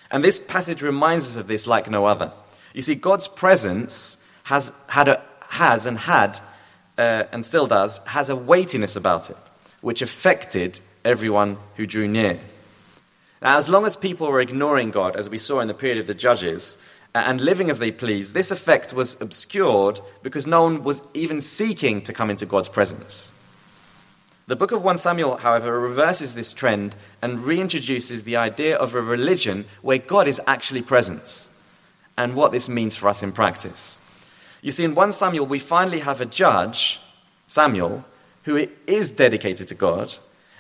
And 0.10 0.24
this 0.24 0.40
passage 0.40 0.82
reminds 0.82 1.28
us 1.28 1.36
of 1.38 1.48
this 1.48 1.68
like 1.68 1.90
no 1.90 2.06
other. 2.06 2.32
You 2.74 2.82
see, 2.82 2.96
God's 2.96 3.28
presence 3.28 4.18
has, 4.44 4.72
had 4.88 5.08
a, 5.08 5.22
has 5.50 5.86
and 5.86 5.98
had, 5.98 6.40
uh, 7.02 7.26
and 7.32 7.44
still 7.44 7.66
does, 7.66 7.98
has 8.06 8.30
a 8.30 8.36
weightiness 8.36 8.96
about 8.96 9.32
it, 9.32 9.38
which 9.82 10.04
affected 10.04 10.80
everyone 11.04 11.58
who 11.76 11.88
drew 11.88 12.08
near. 12.08 12.40
Now, 13.42 13.58
as 13.58 13.70
long 13.70 13.88
as 13.88 13.96
people 13.96 14.28
were 14.28 14.40
ignoring 14.40 14.92
God, 14.92 15.16
as 15.16 15.28
we 15.28 15.40
saw 15.40 15.62
in 15.62 15.68
the 15.68 15.74
period 15.74 15.98
of 15.98 16.06
the 16.06 16.14
Judges, 16.14 16.78
and 17.16 17.42
living 17.42 17.72
as 17.72 17.80
they 17.80 17.92
pleased, 17.92 18.36
this 18.36 18.52
effect 18.52 18.94
was 18.94 19.20
obscured 19.20 20.00
because 20.22 20.46
no 20.46 20.62
one 20.62 20.84
was 20.84 21.02
even 21.16 21.42
seeking 21.42 22.04
to 22.04 22.14
come 22.14 22.30
into 22.30 22.46
God's 22.46 22.70
presence. 22.70 23.34
The 24.46 24.56
book 24.56 24.72
of 24.72 24.84
1 24.84 24.98
Samuel, 25.00 25.38
however, 25.38 25.80
reverses 25.80 26.36
this 26.36 26.54
trend 26.54 26.96
and 27.20 27.40
reintroduces 27.40 28.26
the 28.26 28.36
idea 28.36 28.78
of 28.78 28.94
a 28.94 29.02
religion 29.02 29.66
where 29.82 29.98
God 29.98 30.28
is 30.28 30.40
actually 30.46 30.84
present 30.84 31.50
and 32.16 32.36
what 32.36 32.52
this 32.52 32.70
means 32.70 32.96
for 32.96 33.10
us 33.10 33.24
in 33.24 33.32
practice. 33.32 33.98
You 34.62 34.72
see, 34.72 34.84
in 34.84 34.96
1 34.96 35.12
Samuel, 35.12 35.48
we 35.48 35.60
finally 35.60 36.00
have 36.00 36.22
a 36.22 36.26
judge, 36.26 37.02
Samuel, 37.48 38.06
who 38.44 38.68
is 38.88 39.12
dedicated 39.12 39.68
to 39.68 39.76
God, 39.76 40.16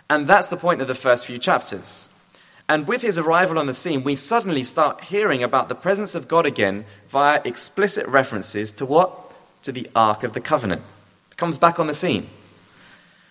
and 0.10 0.28
that's 0.28 0.48
the 0.48 0.58
point 0.58 0.82
of 0.82 0.88
the 0.88 0.96
first 0.96 1.26
few 1.26 1.38
chapters. 1.38 2.10
And 2.68 2.88
with 2.88 3.02
his 3.02 3.18
arrival 3.18 3.60
on 3.60 3.66
the 3.66 3.74
scene, 3.74 4.04
we 4.04 4.16
suddenly 4.16 4.64
start 4.64 5.04
hearing 5.06 5.44
about 5.44 5.70
the 5.70 5.76
presence 5.76 6.16
of 6.16 6.28
God 6.28 6.46
again 6.46 6.86
via 7.10 7.42
explicit 7.44 8.08
references 8.08 8.72
to 8.74 8.86
what? 8.86 9.34
To 9.64 9.72
the 9.72 9.90
Ark 9.96 10.24
of 10.24 10.34
the 10.34 10.42
Covenant. 10.42 10.82
It 11.32 11.38
comes 11.38 11.58
back 11.58 11.80
on 11.80 11.88
the 11.88 11.94
scene. 11.94 12.30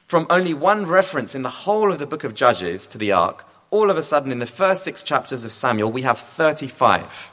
From 0.06 0.26
only 0.28 0.54
one 0.54 0.86
reference 0.86 1.34
in 1.34 1.42
the 1.42 1.50
whole 1.50 1.90
of 1.90 1.98
the 1.98 2.06
book 2.06 2.24
of 2.24 2.34
Judges 2.34 2.86
to 2.88 2.98
the 2.98 3.12
Ark, 3.12 3.46
all 3.70 3.90
of 3.90 3.96
a 3.96 4.02
sudden 4.02 4.30
in 4.32 4.40
the 4.40 4.46
first 4.46 4.84
six 4.84 5.02
chapters 5.02 5.44
of 5.44 5.52
Samuel, 5.52 5.90
we 5.90 6.02
have 6.02 6.18
35 6.18 7.30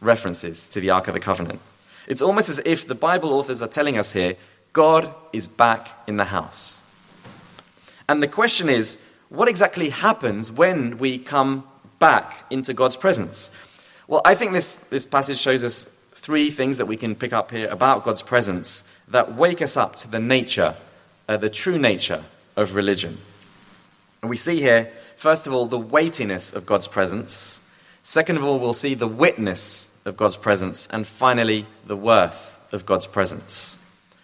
references 0.00 0.66
to 0.68 0.80
the 0.80 0.90
Ark 0.90 1.08
of 1.08 1.14
the 1.14 1.20
Covenant. 1.20 1.60
It's 2.06 2.22
almost 2.22 2.48
as 2.48 2.60
if 2.64 2.86
the 2.86 2.94
Bible 2.94 3.32
authors 3.32 3.62
are 3.62 3.68
telling 3.68 3.96
us 3.96 4.12
here 4.12 4.36
God 4.72 5.12
is 5.32 5.48
back 5.48 5.88
in 6.06 6.16
the 6.16 6.24
house. 6.24 6.82
And 8.08 8.22
the 8.22 8.28
question 8.28 8.68
is 8.68 8.98
what 9.28 9.48
exactly 9.48 9.88
happens 9.88 10.52
when 10.52 10.98
we 10.98 11.18
come 11.18 11.66
back 11.98 12.44
into 12.50 12.74
God's 12.74 12.96
presence. 12.96 13.50
Well, 14.06 14.22
I 14.24 14.34
think 14.34 14.52
this, 14.52 14.76
this 14.76 15.06
passage 15.06 15.38
shows 15.38 15.64
us 15.64 15.88
three 16.12 16.50
things 16.50 16.78
that 16.78 16.86
we 16.86 16.96
can 16.96 17.14
pick 17.14 17.32
up 17.32 17.50
here 17.50 17.68
about 17.68 18.04
God's 18.04 18.22
presence 18.22 18.84
that 19.08 19.34
wake 19.34 19.62
us 19.62 19.76
up 19.76 19.96
to 19.96 20.10
the 20.10 20.18
nature, 20.18 20.76
uh, 21.28 21.36
the 21.36 21.50
true 21.50 21.78
nature 21.78 22.22
of 22.54 22.74
religion. 22.74 23.18
And 24.22 24.30
we 24.30 24.36
see 24.36 24.60
here, 24.60 24.90
first 25.16 25.46
of 25.46 25.54
all, 25.54 25.66
the 25.66 25.78
weightiness 25.78 26.52
of 26.52 26.66
God's 26.66 26.88
presence. 26.88 27.60
Second 28.02 28.36
of 28.36 28.44
all, 28.44 28.58
we'll 28.58 28.74
see 28.74 28.94
the 28.94 29.08
witness 29.08 29.88
of 30.06 30.16
God's 30.16 30.36
presence. 30.36 30.88
And 30.90 31.06
finally, 31.06 31.66
the 31.86 31.96
worth 31.96 32.58
of 32.72 32.86
God's 32.86 33.06
presence. 33.06 33.76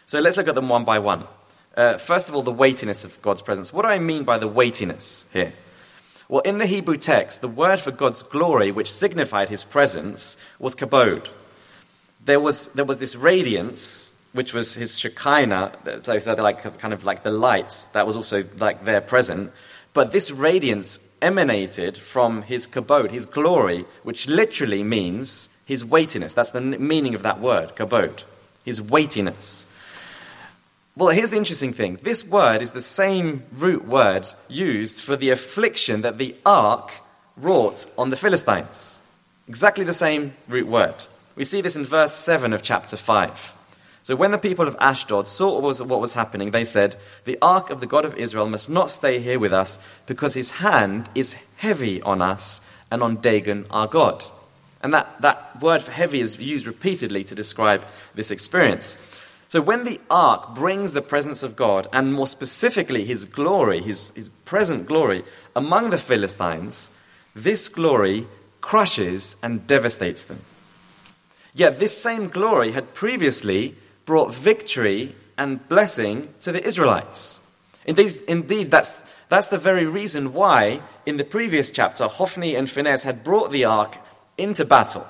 So 0.06 0.20
let's 0.20 0.36
look 0.36 0.48
at 0.48 0.54
them 0.54 0.68
one 0.68 0.84
by 0.84 0.98
one. 0.98 1.24
Uh, 1.76 1.98
first 1.98 2.28
of 2.28 2.34
all, 2.34 2.42
the 2.42 2.52
weightiness 2.52 3.04
of 3.04 3.20
God's 3.22 3.42
presence. 3.42 3.72
What 3.72 3.82
do 3.82 3.88
I 3.88 3.98
mean 3.98 4.24
by 4.24 4.38
the 4.38 4.48
weightiness 4.48 5.26
here? 5.32 5.52
Well, 6.28 6.40
in 6.40 6.58
the 6.58 6.66
Hebrew 6.66 6.96
text, 6.96 7.40
the 7.40 7.48
word 7.48 7.80
for 7.80 7.90
God's 7.90 8.22
glory, 8.22 8.70
which 8.70 8.92
signified 8.92 9.48
his 9.48 9.64
presence, 9.64 10.36
was 10.58 10.74
kabod. 10.74 11.28
There 12.24 12.40
was, 12.40 12.68
there 12.68 12.84
was 12.84 12.98
this 12.98 13.16
radiance, 13.16 14.12
which 14.32 14.54
was 14.54 14.74
his 14.74 14.98
Shekinah, 14.98 16.00
so, 16.02 16.34
like, 16.34 16.78
kind 16.78 16.94
of 16.94 17.04
like 17.04 17.22
the 17.22 17.30
lights, 17.30 17.84
that 17.86 18.06
was 18.06 18.16
also 18.16 18.44
like 18.58 18.84
there 18.84 19.00
present. 19.00 19.52
But 19.92 20.12
this 20.12 20.30
radiance 20.30 21.00
emanated 21.20 21.98
from 21.98 22.42
his 22.42 22.66
kabod, 22.66 23.10
his 23.10 23.26
glory, 23.26 23.84
which 24.02 24.28
literally 24.28 24.82
means 24.82 25.48
his 25.64 25.84
weightiness. 25.84 26.34
That's 26.34 26.50
the 26.50 26.60
meaning 26.60 27.14
of 27.14 27.22
that 27.22 27.40
word, 27.40 27.74
kabod, 27.76 28.24
his 28.64 28.80
weightiness. 28.80 29.66
Well, 30.94 31.08
here's 31.08 31.30
the 31.30 31.38
interesting 31.38 31.72
thing. 31.72 31.98
This 32.02 32.26
word 32.26 32.60
is 32.60 32.72
the 32.72 32.82
same 32.82 33.44
root 33.52 33.86
word 33.86 34.28
used 34.48 35.00
for 35.00 35.16
the 35.16 35.30
affliction 35.30 36.02
that 36.02 36.18
the 36.18 36.36
ark 36.44 36.92
wrought 37.36 37.86
on 37.96 38.10
the 38.10 38.16
Philistines. 38.16 39.00
Exactly 39.48 39.84
the 39.84 39.94
same 39.94 40.34
root 40.48 40.66
word. 40.66 41.06
We 41.34 41.44
see 41.44 41.62
this 41.62 41.76
in 41.76 41.86
verse 41.86 42.12
7 42.12 42.52
of 42.52 42.62
chapter 42.62 42.98
5. 42.98 43.56
So 44.02 44.16
when 44.16 44.32
the 44.32 44.38
people 44.38 44.66
of 44.66 44.76
Ashdod 44.80 45.28
saw 45.28 45.54
what 45.54 45.62
was, 45.62 45.82
what 45.82 46.00
was 46.00 46.12
happening, 46.12 46.50
they 46.50 46.64
said, 46.64 46.96
The 47.24 47.38
ark 47.40 47.70
of 47.70 47.80
the 47.80 47.86
God 47.86 48.04
of 48.04 48.16
Israel 48.18 48.48
must 48.48 48.68
not 48.68 48.90
stay 48.90 49.18
here 49.18 49.38
with 49.38 49.52
us, 49.52 49.78
because 50.06 50.34
his 50.34 50.50
hand 50.50 51.08
is 51.14 51.36
heavy 51.56 52.02
on 52.02 52.20
us 52.20 52.60
and 52.90 53.02
on 53.02 53.16
Dagon 53.16 53.64
our 53.70 53.86
God. 53.86 54.24
And 54.82 54.92
that, 54.94 55.20
that 55.20 55.60
word 55.60 55.82
for 55.82 55.92
heavy 55.92 56.20
is 56.20 56.38
used 56.38 56.66
repeatedly 56.66 57.24
to 57.24 57.34
describe 57.34 57.84
this 58.14 58.30
experience. 58.30 58.98
So 59.48 59.60
when 59.60 59.84
the 59.84 60.00
ark 60.10 60.54
brings 60.54 60.92
the 60.92 61.02
presence 61.02 61.42
of 61.42 61.56
God, 61.56 61.86
and 61.92 62.14
more 62.14 62.26
specifically 62.26 63.04
his 63.04 63.24
glory, 63.26 63.80
his, 63.80 64.10
his 64.16 64.28
present 64.44 64.86
glory, 64.86 65.24
among 65.54 65.90
the 65.90 65.98
Philistines, 65.98 66.90
this 67.34 67.68
glory 67.68 68.26
crushes 68.60 69.36
and 69.42 69.66
devastates 69.66 70.24
them. 70.24 70.40
Yet 71.54 71.78
this 71.78 71.96
same 71.96 72.28
glory 72.28 72.72
had 72.72 72.94
previously 72.94 73.76
brought 74.06 74.34
victory 74.34 75.14
and 75.36 75.68
blessing 75.68 76.32
to 76.40 76.52
the 76.52 76.64
Israelites. 76.64 77.40
Indeed, 77.84 78.12
indeed 78.28 78.70
that's, 78.70 79.02
that's 79.28 79.48
the 79.48 79.58
very 79.58 79.86
reason 79.86 80.32
why, 80.32 80.80
in 81.04 81.18
the 81.18 81.24
previous 81.24 81.70
chapter, 81.70 82.08
Hophni 82.08 82.54
and 82.54 82.70
Phinehas 82.70 83.02
had 83.02 83.22
brought 83.22 83.50
the 83.50 83.64
ark 83.66 83.98
into 84.38 84.64
battle 84.64 85.06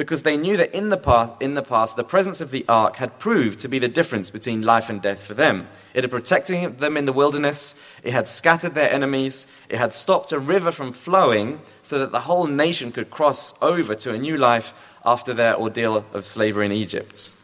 because 0.00 0.22
they 0.22 0.38
knew 0.38 0.56
that 0.56 0.74
in 0.74 0.88
the, 0.88 0.96
past, 0.96 1.42
in 1.42 1.52
the 1.52 1.62
past, 1.62 1.94
the 1.94 2.02
presence 2.02 2.40
of 2.40 2.50
the 2.50 2.64
ark 2.70 2.96
had 2.96 3.18
proved 3.18 3.60
to 3.60 3.68
be 3.68 3.78
the 3.78 3.86
difference 3.86 4.30
between 4.30 4.62
life 4.62 4.88
and 4.88 5.02
death 5.02 5.22
for 5.22 5.34
them. 5.34 5.68
It 5.92 6.04
had 6.04 6.10
protected 6.10 6.78
them 6.78 6.96
in 6.96 7.04
the 7.04 7.12
wilderness, 7.12 7.74
it 8.02 8.12
had 8.14 8.26
scattered 8.26 8.72
their 8.72 8.90
enemies, 8.90 9.46
it 9.68 9.76
had 9.76 9.92
stopped 9.92 10.32
a 10.32 10.38
river 10.38 10.72
from 10.72 10.92
flowing 10.92 11.60
so 11.82 11.98
that 11.98 12.12
the 12.12 12.20
whole 12.20 12.46
nation 12.46 12.92
could 12.92 13.10
cross 13.10 13.52
over 13.60 13.94
to 13.96 14.14
a 14.14 14.18
new 14.18 14.38
life 14.38 14.72
after 15.04 15.34
their 15.34 15.54
ordeal 15.54 16.02
of 16.14 16.26
slavery 16.26 16.64
in 16.64 16.72
Egypt. 16.72 17.34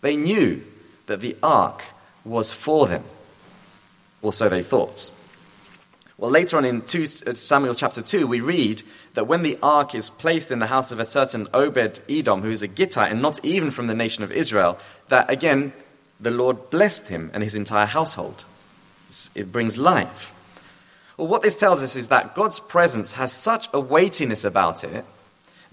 They 0.00 0.16
knew 0.16 0.62
that 1.06 1.20
the 1.20 1.36
ark 1.42 1.82
was 2.24 2.52
for 2.52 2.86
them, 2.86 3.02
or 4.22 4.32
so 4.32 4.48
they 4.48 4.62
thought. 4.62 5.10
Well, 6.16 6.30
later 6.30 6.56
on 6.56 6.64
in 6.64 6.82
2 6.82 7.02
uh, 7.26 7.34
Samuel 7.34 7.74
chapter 7.74 8.00
2, 8.00 8.26
we 8.26 8.40
read 8.40 8.82
that 9.14 9.26
when 9.26 9.42
the 9.42 9.58
ark 9.62 9.94
is 9.94 10.10
placed 10.10 10.50
in 10.50 10.60
the 10.60 10.66
house 10.66 10.92
of 10.92 11.00
a 11.00 11.04
certain 11.04 11.48
Obed 11.52 12.00
Edom, 12.08 12.42
who 12.42 12.50
is 12.50 12.62
a 12.62 12.68
Gittite 12.68 13.10
and 13.10 13.20
not 13.20 13.44
even 13.44 13.70
from 13.70 13.88
the 13.88 13.94
nation 13.94 14.22
of 14.22 14.30
Israel, 14.30 14.78
that 15.08 15.28
again 15.28 15.72
the 16.20 16.30
Lord 16.30 16.70
blessed 16.70 17.08
him 17.08 17.30
and 17.34 17.42
his 17.42 17.54
entire 17.54 17.86
household. 17.86 18.44
It 19.34 19.50
brings 19.50 19.76
life. 19.76 20.32
Well, 21.16 21.28
what 21.28 21.42
this 21.42 21.56
tells 21.56 21.82
us 21.82 21.96
is 21.96 22.08
that 22.08 22.34
God's 22.34 22.60
presence 22.60 23.12
has 23.12 23.32
such 23.32 23.68
a 23.72 23.80
weightiness 23.80 24.44
about 24.44 24.84
it 24.84 25.04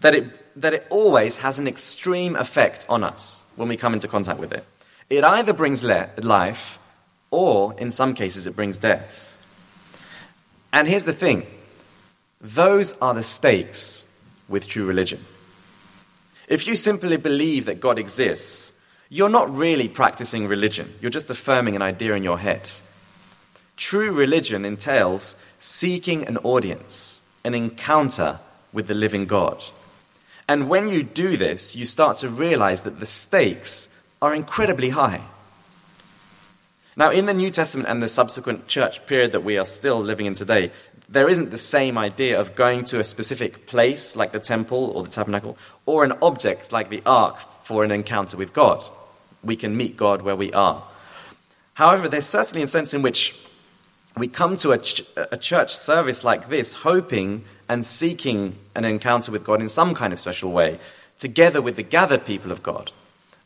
that 0.01 0.15
it, 0.15 0.60
that 0.60 0.73
it 0.73 0.88
always 0.89 1.38
has 1.38 1.60
an 1.60 1.67
extreme 1.67 2.36
effect 2.36 2.86
on 2.89 3.04
us 3.04 3.43
when 3.56 3.69
we 3.69 3.77
come 3.77 3.93
into 3.93 4.08
contact 4.08 4.39
with 4.39 4.51
it. 4.51 4.65
It 5.10 5.23
either 5.23 5.54
brings 5.54 5.84
le- 5.84 6.10
life 6.17 6.80
or, 7.30 7.75
in 7.77 7.91
some 7.91 8.13
cases, 8.13 8.47
it 8.47 8.56
brings 8.56 8.77
death. 8.77 9.31
And 10.73 10.88
here's 10.88 11.03
the 11.03 11.13
thing 11.13 11.45
those 12.41 12.93
are 12.99 13.13
the 13.13 13.23
stakes 13.23 14.07
with 14.49 14.67
true 14.67 14.86
religion. 14.86 15.23
If 16.47 16.67
you 16.67 16.75
simply 16.75 17.17
believe 17.17 17.65
that 17.65 17.79
God 17.79 17.97
exists, 17.99 18.73
you're 19.10 19.29
not 19.29 19.55
really 19.55 19.88
practicing 19.88 20.47
religion, 20.47 20.93
you're 21.01 21.12
just 21.12 21.29
affirming 21.29 21.75
an 21.75 21.81
idea 21.81 22.13
in 22.13 22.23
your 22.23 22.39
head. 22.39 22.69
True 23.77 24.12
religion 24.12 24.65
entails 24.65 25.36
seeking 25.60 26.27
an 26.27 26.38
audience, 26.38 27.21
an 27.43 27.55
encounter 27.55 28.39
with 28.73 28.88
the 28.88 28.93
living 28.93 29.25
God. 29.25 29.63
And 30.47 30.69
when 30.69 30.88
you 30.88 31.03
do 31.03 31.38
this, 31.38 31.75
you 31.75 31.86
start 31.86 32.17
to 32.17 32.29
realize 32.29 32.81
that 32.81 32.99
the 32.99 33.05
stakes 33.05 33.89
are 34.21 34.36
incredibly 34.36 34.89
high. 34.89 35.21
Now, 36.95 37.10
in 37.12 37.25
the 37.25 37.34
New 37.34 37.49
Testament 37.49 37.89
and 37.89 38.01
the 38.01 38.08
subsequent 38.08 38.67
church 38.67 39.06
period 39.06 39.32
that 39.32 39.43
we 39.43 39.58
are 39.58 39.65
still 39.65 39.99
living 39.99 40.25
in 40.25 40.34
today, 40.34 40.71
there 41.08 41.30
isn't 41.30 41.51
the 41.51 41.58
same 41.58 41.97
idea 41.97 42.39
of 42.39 42.56
going 42.56 42.86
to 42.86 42.99
a 42.99 43.04
specific 43.04 43.65
place 43.65 44.15
like 44.15 44.32
the 44.32 44.39
temple 44.39 44.91
or 44.95 45.04
the 45.04 45.10
tabernacle, 45.10 45.58
or 45.86 46.04
an 46.04 46.13
object 46.21 46.71
like 46.71 46.89
the 46.89 47.01
ark 47.06 47.38
for 47.63 47.84
an 47.84 47.91
encounter 47.91 48.38
with 48.38 48.54
God. 48.54 48.84
We 49.43 49.56
can 49.56 49.75
meet 49.75 49.97
God 49.97 50.21
where 50.21 50.36
we 50.36 50.54
are. 50.54 50.84
However, 51.73 52.08
there's 52.08 52.25
certainly 52.25 52.63
a 52.63 52.67
sense 52.67 52.93
in 52.93 53.01
which 53.01 53.36
we 54.17 54.27
come 54.27 54.58
to 54.58 54.71
a, 54.71 54.77
ch- 54.77 55.04
a 55.15 55.38
church 55.38 55.73
service 55.73 56.23
like 56.23 56.49
this 56.49 56.73
hoping 56.73 57.45
and 57.69 57.86
seeking 57.86 58.58
an 58.75 58.84
encounter 58.84 59.32
with 59.32 59.45
God 59.45 59.62
in 59.62 59.69
some 59.69 59.95
kind 59.95 60.12
of 60.12 60.19
special 60.19 60.51
way, 60.51 60.80
together 61.19 61.62
with 61.62 61.77
the 61.77 61.84
gathered 61.84 62.25
people 62.25 62.51
of 62.51 62.62
God. 62.62 62.91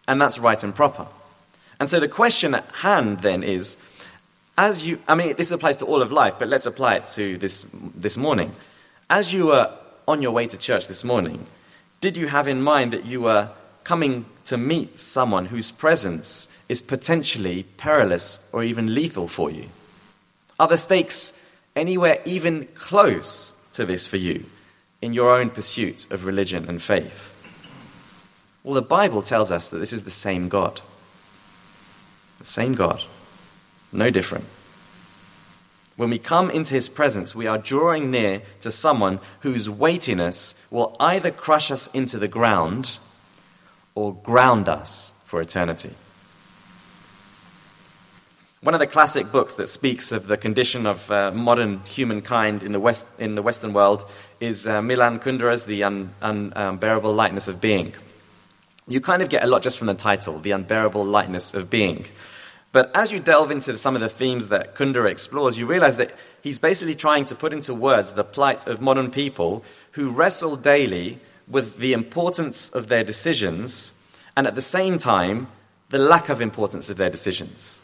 And 0.08 0.20
that's 0.20 0.40
right 0.40 0.64
and 0.64 0.74
proper. 0.74 1.08
And 1.80 1.90
so 1.90 2.00
the 2.00 2.08
question 2.08 2.56
at 2.56 2.66
hand 2.72 3.20
then 3.20 3.44
is 3.44 3.78
as 4.58 4.86
you, 4.86 5.00
I 5.08 5.16
mean, 5.16 5.36
this 5.36 5.52
applies 5.52 5.78
to 5.78 5.86
all 5.86 6.02
of 6.02 6.12
life, 6.12 6.36
but 6.40 6.48
let's 6.48 6.66
apply 6.66 6.96
it 6.96 7.06
to 7.08 7.38
this, 7.38 7.66
this 7.74 8.16
morning. 8.16 8.54
As 9.10 9.34
you 9.34 9.48
were 9.48 9.72
on 10.08 10.22
your 10.22 10.32
way 10.32 10.48
to 10.48 10.58
church 10.58 10.88
this 10.88 11.04
morning, 11.04 11.46
did 12.00 12.16
you 12.16 12.28
have 12.28 12.48
in 12.48 12.62
mind 12.62 12.94
that 12.94 13.06
you 13.06 13.22
were 13.22 13.50
coming 13.84 14.26
to 14.46 14.58
meet 14.58 15.00
someone 15.00 15.48
whose 15.48 15.72
presence 15.72 16.48
is 16.70 16.82
potentially 16.82 17.64
perilous 17.78 18.40
or 18.54 18.64
even 18.64 18.94
lethal 18.94 19.28
for 19.28 19.52
you? 19.52 19.70
Are 20.60 20.68
the 20.68 20.78
stakes 20.78 21.34
anywhere 21.76 22.20
even 22.26 22.68
close 22.76 23.54
to 23.74 23.86
this 23.86 24.08
for 24.08 24.18
you 24.18 24.46
in 25.02 25.14
your 25.14 25.38
own 25.38 25.50
pursuit 25.50 26.10
of 26.12 26.26
religion 26.26 26.70
and 26.70 26.82
faith? 26.82 27.32
Well, 28.64 28.76
the 28.76 28.82
Bible 28.82 29.22
tells 29.22 29.52
us 29.52 29.70
that 29.70 29.78
this 29.80 29.94
is 29.94 30.04
the 30.04 30.12
same 30.12 30.48
God. 30.48 30.80
The 32.46 32.52
same 32.52 32.74
God. 32.74 33.02
No 33.92 34.12
different. 34.12 34.46
When 35.96 36.12
we 36.12 36.20
come 36.20 36.52
into 36.52 36.76
his 36.76 36.90
presence, 36.90 37.34
we 37.34 37.48
are 37.48 37.58
drawing 37.58 38.12
near 38.12 38.44
to 38.62 38.70
someone 38.70 39.20
whose 39.40 39.68
weightiness 39.68 40.54
will 40.70 40.96
either 41.00 41.32
crush 41.32 41.72
us 41.72 41.88
into 41.88 42.20
the 42.20 42.28
ground 42.28 43.00
or 43.96 44.14
ground 44.14 44.70
us 44.70 45.16
for 45.26 45.42
eternity. 45.42 45.90
One 48.62 48.76
of 48.76 48.80
the 48.80 48.86
classic 48.86 49.32
books 49.32 49.56
that 49.56 49.68
speaks 49.68 50.12
of 50.12 50.28
the 50.28 50.38
condition 50.38 50.86
of 50.86 51.10
uh, 51.10 51.32
modern 51.32 51.80
humankind 51.86 52.62
in 52.62 52.74
the, 52.74 52.80
West, 52.80 53.08
in 53.18 53.34
the 53.34 53.42
Western 53.42 53.74
world 53.74 54.06
is 54.40 54.68
uh, 54.68 54.84
Milan 54.84 55.18
Kundera's 55.18 55.64
The 55.64 55.84
Un, 55.84 56.12
Unbearable 56.22 57.12
Lightness 57.12 57.48
of 57.48 57.60
Being. 57.60 57.96
You 58.88 59.02
kind 59.02 59.24
of 59.24 59.30
get 59.30 59.44
a 59.44 59.48
lot 59.48 59.64
just 59.64 59.80
from 59.80 59.88
the 59.88 59.96
title, 59.96 60.38
The 60.38 60.52
Unbearable 60.52 61.04
Lightness 61.04 61.56
of 61.56 61.72
Being. 61.72 62.06
But 62.76 62.92
as 62.94 63.10
you 63.10 63.22
delve 63.22 63.52
into 63.52 63.78
some 63.78 63.96
of 63.96 64.02
the 64.02 64.10
themes 64.10 64.50
that 64.50 64.76
Kundera 64.76 65.10
explores, 65.10 65.58
you 65.58 65.66
realize 65.66 65.96
that 65.96 66.14
he's 66.42 66.60
basically 66.60 66.94
trying 66.94 67.24
to 67.24 67.34
put 67.34 67.54
into 67.54 67.74
words 67.74 68.12
the 68.12 68.26
plight 68.26 68.68
of 68.68 68.82
modern 68.82 69.12
people 69.12 69.64
who 69.92 70.10
wrestle 70.10 70.58
daily 70.58 71.20
with 71.48 71.78
the 71.78 71.94
importance 71.94 72.68
of 72.68 72.90
their 72.90 73.06
decisions 73.06 73.94
and 74.36 74.46
at 74.46 74.56
the 74.56 74.62
same 74.62 74.98
time, 74.98 75.48
the 75.88 75.98
lack 75.98 76.28
of 76.28 76.42
importance 76.42 76.90
of 76.90 76.98
their 76.98 77.10
decisions. 77.10 77.82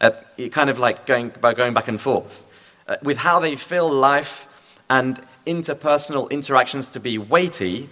At, 0.00 0.36
kind 0.50 0.68
of 0.68 0.80
like 0.80 1.06
going, 1.06 1.28
by 1.40 1.54
going 1.54 1.72
back 1.72 1.86
and 1.86 2.00
forth 2.00 2.44
uh, 2.88 2.96
with 3.04 3.18
how 3.18 3.38
they 3.38 3.54
feel 3.54 3.88
life 3.88 4.48
and 4.90 5.22
interpersonal 5.46 6.28
interactions 6.30 6.88
to 6.88 6.98
be 6.98 7.18
weighty, 7.18 7.88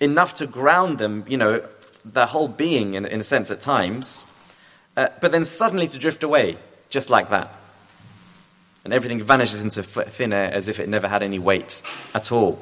enough 0.00 0.34
to 0.34 0.46
ground 0.46 0.98
them, 0.98 1.24
you 1.26 1.38
know, 1.38 1.66
their 2.04 2.26
whole 2.26 2.46
being 2.46 2.92
in, 2.92 3.06
in 3.06 3.20
a 3.20 3.24
sense 3.24 3.50
at 3.50 3.62
times, 3.62 4.26
uh, 4.96 5.08
but 5.20 5.32
then 5.32 5.44
suddenly 5.44 5.88
to 5.88 5.98
drift 5.98 6.22
away, 6.22 6.58
just 6.88 7.10
like 7.10 7.30
that. 7.30 7.54
And 8.84 8.92
everything 8.92 9.20
vanishes 9.22 9.62
into 9.62 9.82
thin 9.82 10.32
air 10.32 10.52
as 10.52 10.68
if 10.68 10.80
it 10.80 10.88
never 10.88 11.08
had 11.08 11.22
any 11.22 11.38
weight 11.38 11.82
at 12.14 12.32
all. 12.32 12.58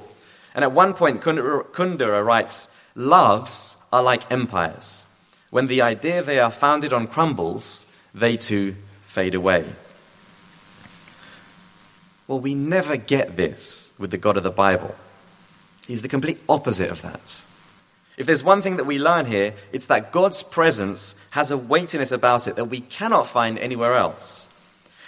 And 0.54 0.64
at 0.64 0.72
one 0.72 0.94
point, 0.94 1.20
Kundera 1.20 2.24
writes, 2.24 2.68
Loves 2.94 3.76
are 3.92 4.02
like 4.02 4.30
empires. 4.32 5.06
When 5.50 5.68
the 5.68 5.82
idea 5.82 6.22
they 6.22 6.40
are 6.40 6.50
founded 6.50 6.92
on 6.92 7.06
crumbles, 7.06 7.86
they 8.12 8.36
too 8.36 8.74
fade 9.06 9.34
away. 9.34 9.64
Well, 12.26 12.40
we 12.40 12.54
never 12.54 12.96
get 12.96 13.36
this 13.36 13.92
with 13.98 14.10
the 14.10 14.18
God 14.18 14.36
of 14.36 14.42
the 14.42 14.50
Bible. 14.50 14.94
He's 15.86 16.02
the 16.02 16.08
complete 16.08 16.40
opposite 16.48 16.90
of 16.90 17.00
that. 17.02 17.44
If 18.18 18.26
there's 18.26 18.42
one 18.42 18.62
thing 18.62 18.76
that 18.76 18.85
we 18.85 18.98
learn 18.98 19.26
here, 19.26 19.54
it's 19.72 19.87
that 19.87 20.11
God's 20.11 20.42
presence 20.42 21.14
has 21.31 21.52
a 21.52 21.57
weightiness 21.57 22.11
about 22.11 22.48
it 22.48 22.57
that 22.57 22.64
we 22.64 22.81
cannot 22.81 23.28
find 23.28 23.57
anywhere 23.61 23.94
else. 23.94 24.48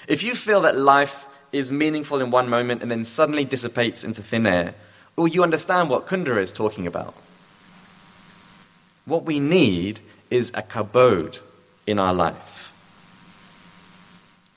If 0.06 0.22
you 0.22 0.36
feel 0.36 0.60
that 0.60 0.76
life 0.76 1.26
is 1.50 1.72
meaningful 1.72 2.20
in 2.20 2.30
one 2.30 2.48
moment 2.48 2.82
and 2.82 2.90
then 2.90 3.04
suddenly 3.04 3.44
dissipates 3.44 4.04
into 4.04 4.22
thin 4.22 4.46
air, 4.46 4.74
well, 5.16 5.26
you 5.26 5.42
understand 5.42 5.90
what 5.90 6.06
Kundera 6.06 6.40
is 6.40 6.52
talking 6.52 6.86
about. 6.86 7.12
What 9.06 9.24
we 9.24 9.40
need 9.40 9.98
is 10.30 10.50
a 10.54 10.62
kabod 10.62 11.40
in 11.88 11.98
our 11.98 12.14
life, 12.14 12.72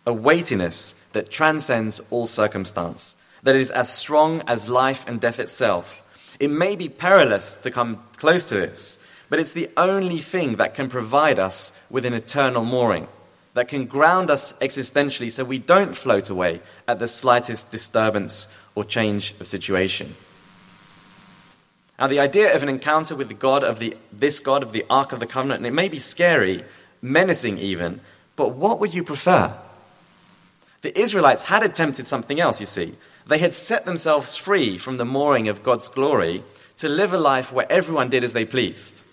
a 0.06 0.14
weightiness 0.14 0.94
that 1.14 1.32
transcends 1.32 2.02
all 2.12 2.28
circumstance, 2.28 3.16
that 3.42 3.56
is 3.56 3.72
as 3.72 3.92
strong 3.92 4.44
as 4.46 4.70
life 4.70 5.04
and 5.08 5.20
death 5.20 5.40
itself 5.40 6.03
it 6.40 6.50
may 6.50 6.76
be 6.76 6.90
perilous 6.90 7.56
to 7.56 7.72
come 7.72 8.04
close 8.18 8.44
to 8.46 8.56
this, 8.56 9.00
but 9.30 9.40
it's 9.40 9.54
the 9.54 9.70
only 9.78 10.20
thing 10.20 10.58
that 10.58 10.76
can 10.76 10.90
provide 10.90 11.40
us 11.40 11.72
with 11.90 12.06
an 12.06 12.14
eternal 12.14 12.64
mooring, 12.64 13.08
that 13.54 13.68
can 13.68 13.86
ground 13.86 14.30
us 14.30 14.54
existentially 14.54 15.32
so 15.32 15.44
we 15.44 15.60
don't 15.60 15.96
float 15.96 16.30
away 16.30 16.62
at 16.88 17.00
the 17.00 17.08
slightest 17.08 17.72
disturbance 17.72 18.48
or 18.76 18.84
change 18.84 19.34
of 19.40 19.48
situation. 19.48 20.16
Now, 22.00 22.08
the 22.08 22.20
idea 22.20 22.54
of 22.56 22.64
an 22.64 22.70
encounter 22.70 23.16
with 23.16 23.28
the 23.28 23.34
God 23.34 23.64
of 23.64 23.80
the, 23.80 23.96
this 24.12 24.40
God 24.40 24.64
of 24.64 24.72
the 24.72 24.86
Ark 24.90 25.14
of 25.14 25.20
the 25.20 25.28
Covenant, 25.28 25.60
and 25.60 25.68
it 25.68 25.74
may 25.74 25.90
be 25.90 26.00
scary, 26.00 26.64
menacing 27.02 27.60
even, 27.60 28.02
but 28.36 28.56
what 28.56 28.80
would 28.80 28.94
you 28.94 29.04
prefer? 29.04 29.56
The 30.84 31.00
Israelites 31.00 31.44
had 31.44 31.64
attempted 31.64 32.06
something 32.08 32.42
else, 32.42 32.60
you 32.60 32.66
see. 32.66 32.96
They 33.26 33.38
had 33.38 33.56
set 33.56 33.86
themselves 33.86 34.36
free 34.36 34.78
from 34.78 34.98
the 34.98 35.06
mooring 35.06 35.48
of 35.48 35.64
God's 35.64 35.88
glory 35.88 36.44
to 36.78 36.90
live 36.90 37.14
a 37.14 37.18
life 37.18 37.54
where 37.54 37.72
everyone 37.72 38.10
did 38.10 38.22
as 38.22 38.34
they 38.34 38.44
pleased. 38.44 39.06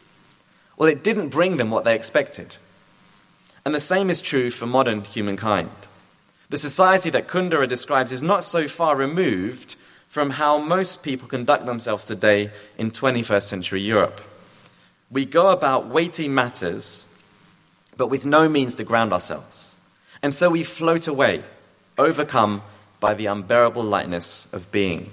Well, 0.76 0.88
it 0.88 1.04
didn't 1.04 1.28
bring 1.28 1.58
them 1.58 1.70
what 1.70 1.84
they 1.84 1.94
expected. 1.94 2.56
And 3.64 3.72
the 3.72 3.78
same 3.78 4.10
is 4.10 4.20
true 4.20 4.50
for 4.50 4.66
modern 4.66 5.04
humankind. 5.04 5.70
The 6.48 6.58
society 6.58 7.08
that 7.10 7.28
Kundera 7.28 7.68
describes 7.68 8.10
is 8.10 8.22
not 8.22 8.42
so 8.42 8.66
far 8.66 8.96
removed 8.96 9.76
from 10.08 10.30
how 10.30 10.58
most 10.58 11.04
people 11.04 11.28
conduct 11.28 11.66
themselves 11.66 12.04
today 12.04 12.50
in 12.78 12.90
21st 12.90 13.42
century 13.42 13.80
Europe. 13.80 14.20
We 15.08 15.24
go 15.24 15.50
about 15.50 15.86
weighty 15.86 16.28
matters, 16.28 17.06
but 17.96 18.08
with 18.08 18.26
no 18.26 18.48
means 18.48 18.74
to 18.74 18.82
ground 18.82 19.12
ourselves. 19.12 19.76
And 20.20 20.34
so 20.34 20.50
we 20.50 20.64
float 20.64 21.06
away, 21.06 21.44
overcome 22.00 22.62
by 22.98 23.14
the 23.14 23.26
unbearable 23.26 23.82
lightness 23.82 24.48
of 24.52 24.72
being. 24.72 25.10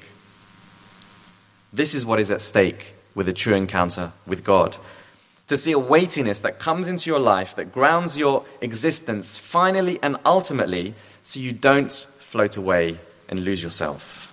This 1.74 1.94
is 1.94 2.06
what 2.06 2.20
is 2.20 2.32
at 2.32 2.42
stake 2.42 2.94
with 3.14 3.28
a 3.28 3.34
true 3.34 3.56
encounter 3.56 4.14
with 4.26 4.44
God. 4.44 4.78
To 5.48 5.58
see 5.58 5.72
a 5.72 5.80
weightiness 5.80 6.40
that 6.40 6.60
comes 6.60 6.88
into 6.88 7.10
your 7.10 7.20
life, 7.20 7.56
that 7.56 7.72
grounds 7.72 8.18
your 8.18 8.46
existence 8.62 9.38
finally 9.38 10.00
and 10.02 10.18
ultimately, 10.26 10.94
so 11.24 11.40
you 11.40 11.54
don't 11.54 11.92
float 12.20 12.58
away 12.58 12.98
and 13.30 13.44
lose 13.44 13.62
yourself. 13.64 14.24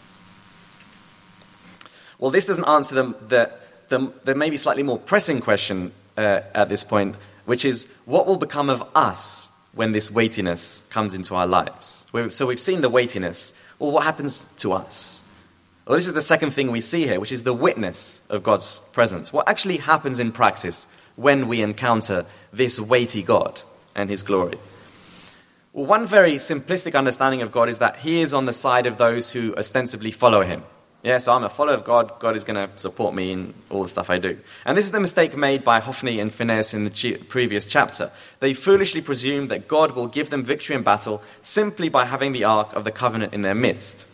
Well, 2.18 2.30
this 2.30 2.46
doesn't 2.46 2.64
answer 2.64 2.94
the, 2.94 3.14
the, 3.28 3.50
the, 3.88 4.12
the 4.24 4.34
maybe 4.34 4.56
slightly 4.56 4.82
more 4.82 4.98
pressing 4.98 5.40
question 5.40 5.92
uh, 6.16 6.40
at 6.54 6.68
this 6.68 6.84
point, 6.84 7.16
which 7.44 7.64
is 7.64 7.88
what 8.04 8.26
will 8.26 8.36
become 8.36 8.70
of 8.70 8.82
us 8.94 9.50
when 9.74 9.90
this 9.90 10.10
weightiness 10.10 10.84
comes 10.90 11.14
into 11.14 11.34
our 11.34 11.46
lives. 11.46 12.06
So 12.30 12.46
we've 12.46 12.60
seen 12.60 12.80
the 12.80 12.88
weightiness. 12.88 13.54
Well, 13.78 13.90
what 13.90 14.04
happens 14.04 14.46
to 14.58 14.72
us? 14.72 15.22
Well, 15.86 15.96
this 15.96 16.06
is 16.06 16.14
the 16.14 16.22
second 16.22 16.52
thing 16.52 16.70
we 16.70 16.80
see 16.80 17.02
here, 17.04 17.20
which 17.20 17.32
is 17.32 17.42
the 17.42 17.52
witness 17.52 18.22
of 18.30 18.42
God's 18.42 18.80
presence. 18.92 19.32
What 19.32 19.48
actually 19.48 19.76
happens 19.76 20.18
in 20.18 20.32
practice 20.32 20.86
when 21.16 21.46
we 21.48 21.60
encounter 21.60 22.24
this 22.52 22.80
weighty 22.80 23.22
God 23.22 23.60
and 23.94 24.08
his 24.08 24.22
glory? 24.22 24.58
Well, 25.72 25.86
one 25.86 26.06
very 26.06 26.36
simplistic 26.36 26.94
understanding 26.94 27.42
of 27.42 27.52
God 27.52 27.68
is 27.68 27.78
that 27.78 27.98
he 27.98 28.22
is 28.22 28.32
on 28.32 28.46
the 28.46 28.52
side 28.52 28.86
of 28.86 28.96
those 28.96 29.32
who 29.32 29.54
ostensibly 29.56 30.10
follow 30.12 30.42
him. 30.42 30.62
Yeah, 31.04 31.18
so 31.18 31.34
I'm 31.34 31.44
a 31.44 31.50
follower 31.50 31.74
of 31.74 31.84
God. 31.84 32.18
God 32.18 32.34
is 32.34 32.44
going 32.44 32.56
to 32.56 32.78
support 32.78 33.14
me 33.14 33.30
in 33.30 33.52
all 33.68 33.82
the 33.82 33.90
stuff 33.90 34.08
I 34.08 34.18
do. 34.18 34.38
And 34.64 34.74
this 34.74 34.86
is 34.86 34.90
the 34.90 35.00
mistake 35.00 35.36
made 35.36 35.62
by 35.62 35.78
Hophni 35.78 36.18
and 36.18 36.32
Phinehas 36.32 36.72
in 36.72 36.86
the 36.86 37.18
previous 37.28 37.66
chapter. 37.66 38.10
They 38.40 38.54
foolishly 38.54 39.02
presume 39.02 39.48
that 39.48 39.68
God 39.68 39.92
will 39.92 40.06
give 40.06 40.30
them 40.30 40.42
victory 40.42 40.74
in 40.74 40.82
battle 40.82 41.22
simply 41.42 41.90
by 41.90 42.06
having 42.06 42.32
the 42.32 42.44
Ark 42.44 42.72
of 42.72 42.84
the 42.84 42.90
Covenant 42.90 43.34
in 43.34 43.42
their 43.42 43.54
midst. 43.54 44.08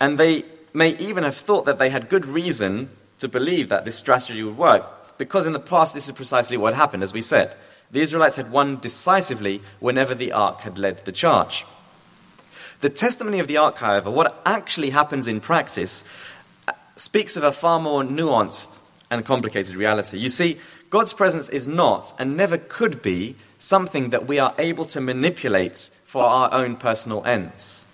And 0.00 0.16
they 0.16 0.46
may 0.72 0.96
even 0.96 1.22
have 1.22 1.36
thought 1.36 1.66
that 1.66 1.78
they 1.78 1.90
had 1.90 2.08
good 2.08 2.24
reason 2.24 2.88
to 3.18 3.28
believe 3.28 3.68
that 3.68 3.84
this 3.84 3.96
strategy 3.96 4.42
would 4.42 4.56
work, 4.56 5.18
because 5.18 5.46
in 5.46 5.52
the 5.52 5.60
past 5.60 5.92
this 5.92 6.08
is 6.08 6.14
precisely 6.14 6.56
what 6.56 6.72
happened, 6.72 7.02
as 7.02 7.12
we 7.12 7.20
said. 7.20 7.54
The 7.90 8.00
Israelites 8.00 8.36
had 8.36 8.50
won 8.50 8.80
decisively 8.80 9.60
whenever 9.80 10.14
the 10.14 10.32
Ark 10.32 10.62
had 10.62 10.78
led 10.78 11.04
the 11.04 11.12
charge. 11.12 11.66
The 12.82 12.90
testimony 12.90 13.38
of 13.38 13.46
the 13.46 13.58
Ark, 13.58 13.78
however, 13.78 14.10
what 14.10 14.42
actually 14.44 14.90
happens 14.90 15.28
in 15.28 15.38
practice, 15.38 16.04
uh, 16.66 16.72
speaks 16.96 17.36
of 17.36 17.44
a 17.44 17.52
far 17.52 17.78
more 17.78 18.02
nuanced 18.02 18.80
and 19.08 19.24
complicated 19.24 19.76
reality. 19.76 20.18
You 20.18 20.28
see, 20.28 20.58
God's 20.90 21.12
presence 21.12 21.48
is 21.48 21.68
not 21.68 22.12
and 22.18 22.36
never 22.36 22.58
could 22.58 23.00
be 23.00 23.36
something 23.56 24.10
that 24.10 24.26
we 24.26 24.40
are 24.40 24.52
able 24.58 24.84
to 24.86 25.00
manipulate 25.00 25.90
for 26.06 26.24
our 26.24 26.52
own 26.52 26.74
personal 26.74 27.24
ends. 27.24 27.86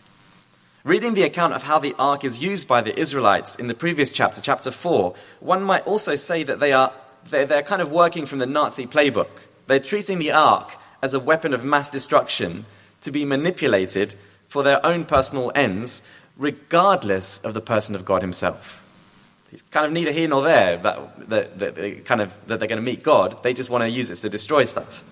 Reading 0.85 1.13
the 1.13 1.25
account 1.25 1.53
of 1.53 1.65
how 1.65 1.79
the 1.79 1.95
ark 1.99 2.25
is 2.25 2.43
used 2.43 2.67
by 2.67 2.81
the 2.81 2.99
Israelites 2.99 3.57
in 3.57 3.69
the 3.69 3.75
previous 3.75 4.11
chapter, 4.11 4.41
chapter 4.41 4.71
4, 4.71 5.15
one 5.41 5.63
might 5.63 5.87
also 5.87 6.17
say 6.17 6.45
that 6.45 6.61
they 6.61 6.73
are 6.73 6.95
they're, 7.29 7.45
they're 7.45 7.63
kind 7.63 7.83
of 7.83 7.93
working 7.93 8.25
from 8.25 8.39
the 8.39 8.47
Nazi 8.47 8.87
playbook. 8.87 9.29
They're 9.67 9.81
treating 9.81 10.19
the 10.19 10.33
ark 10.33 10.77
as 11.03 11.13
a 11.13 11.21
weapon 11.21 11.53
of 11.53 11.63
mass 11.63 11.91
destruction 11.91 12.65
to 13.03 13.13
be 13.13 13.27
manipulated 13.27 14.15
for 14.49 14.63
their 14.63 14.85
own 14.85 15.05
personal 15.05 15.53
ends, 15.55 16.03
regardless 16.37 17.39
of 17.41 17.55
the 17.55 17.61
person 17.61 17.95
of 17.95 18.05
God 18.05 18.23
Himself. 18.23 18.85
It's 19.53 19.63
kind 19.63 19.87
of 19.87 19.93
neither 19.93 20.13
here 20.13 20.29
nor 20.29 20.43
there 20.43 20.77
that, 20.79 21.31
that, 21.31 21.59
that, 21.59 22.05
kind 22.05 22.21
of, 22.21 22.35
that 22.49 22.59
they're 22.59 22.69
going 22.69 22.79
to 22.79 22.83
meet 22.83 23.03
God. 23.03 23.43
They 23.43 23.55
just 23.55 23.71
want 23.71 23.83
to 23.83 23.89
use 23.89 24.11
it 24.11 24.17
to 24.17 24.29
destroy 24.29 24.65
stuff. 24.65 25.05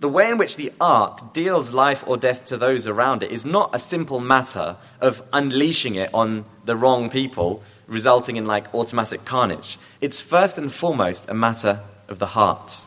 The 0.00 0.08
way 0.08 0.30
in 0.30 0.38
which 0.38 0.56
the 0.56 0.72
ark 0.80 1.32
deals 1.32 1.72
life 1.72 2.02
or 2.06 2.16
death 2.16 2.46
to 2.46 2.56
those 2.56 2.86
around 2.86 3.22
it 3.22 3.30
is 3.30 3.44
not 3.44 3.74
a 3.74 3.78
simple 3.78 4.18
matter 4.18 4.76
of 5.00 5.22
unleashing 5.32 5.94
it 5.94 6.10
on 6.12 6.44
the 6.64 6.74
wrong 6.74 7.08
people, 7.08 7.62
resulting 7.86 8.36
in 8.36 8.44
like 8.44 8.74
automatic 8.74 9.24
carnage. 9.24 9.78
It's 10.00 10.20
first 10.20 10.58
and 10.58 10.72
foremost 10.72 11.28
a 11.28 11.34
matter 11.34 11.80
of 12.08 12.18
the 12.18 12.26
heart. 12.26 12.84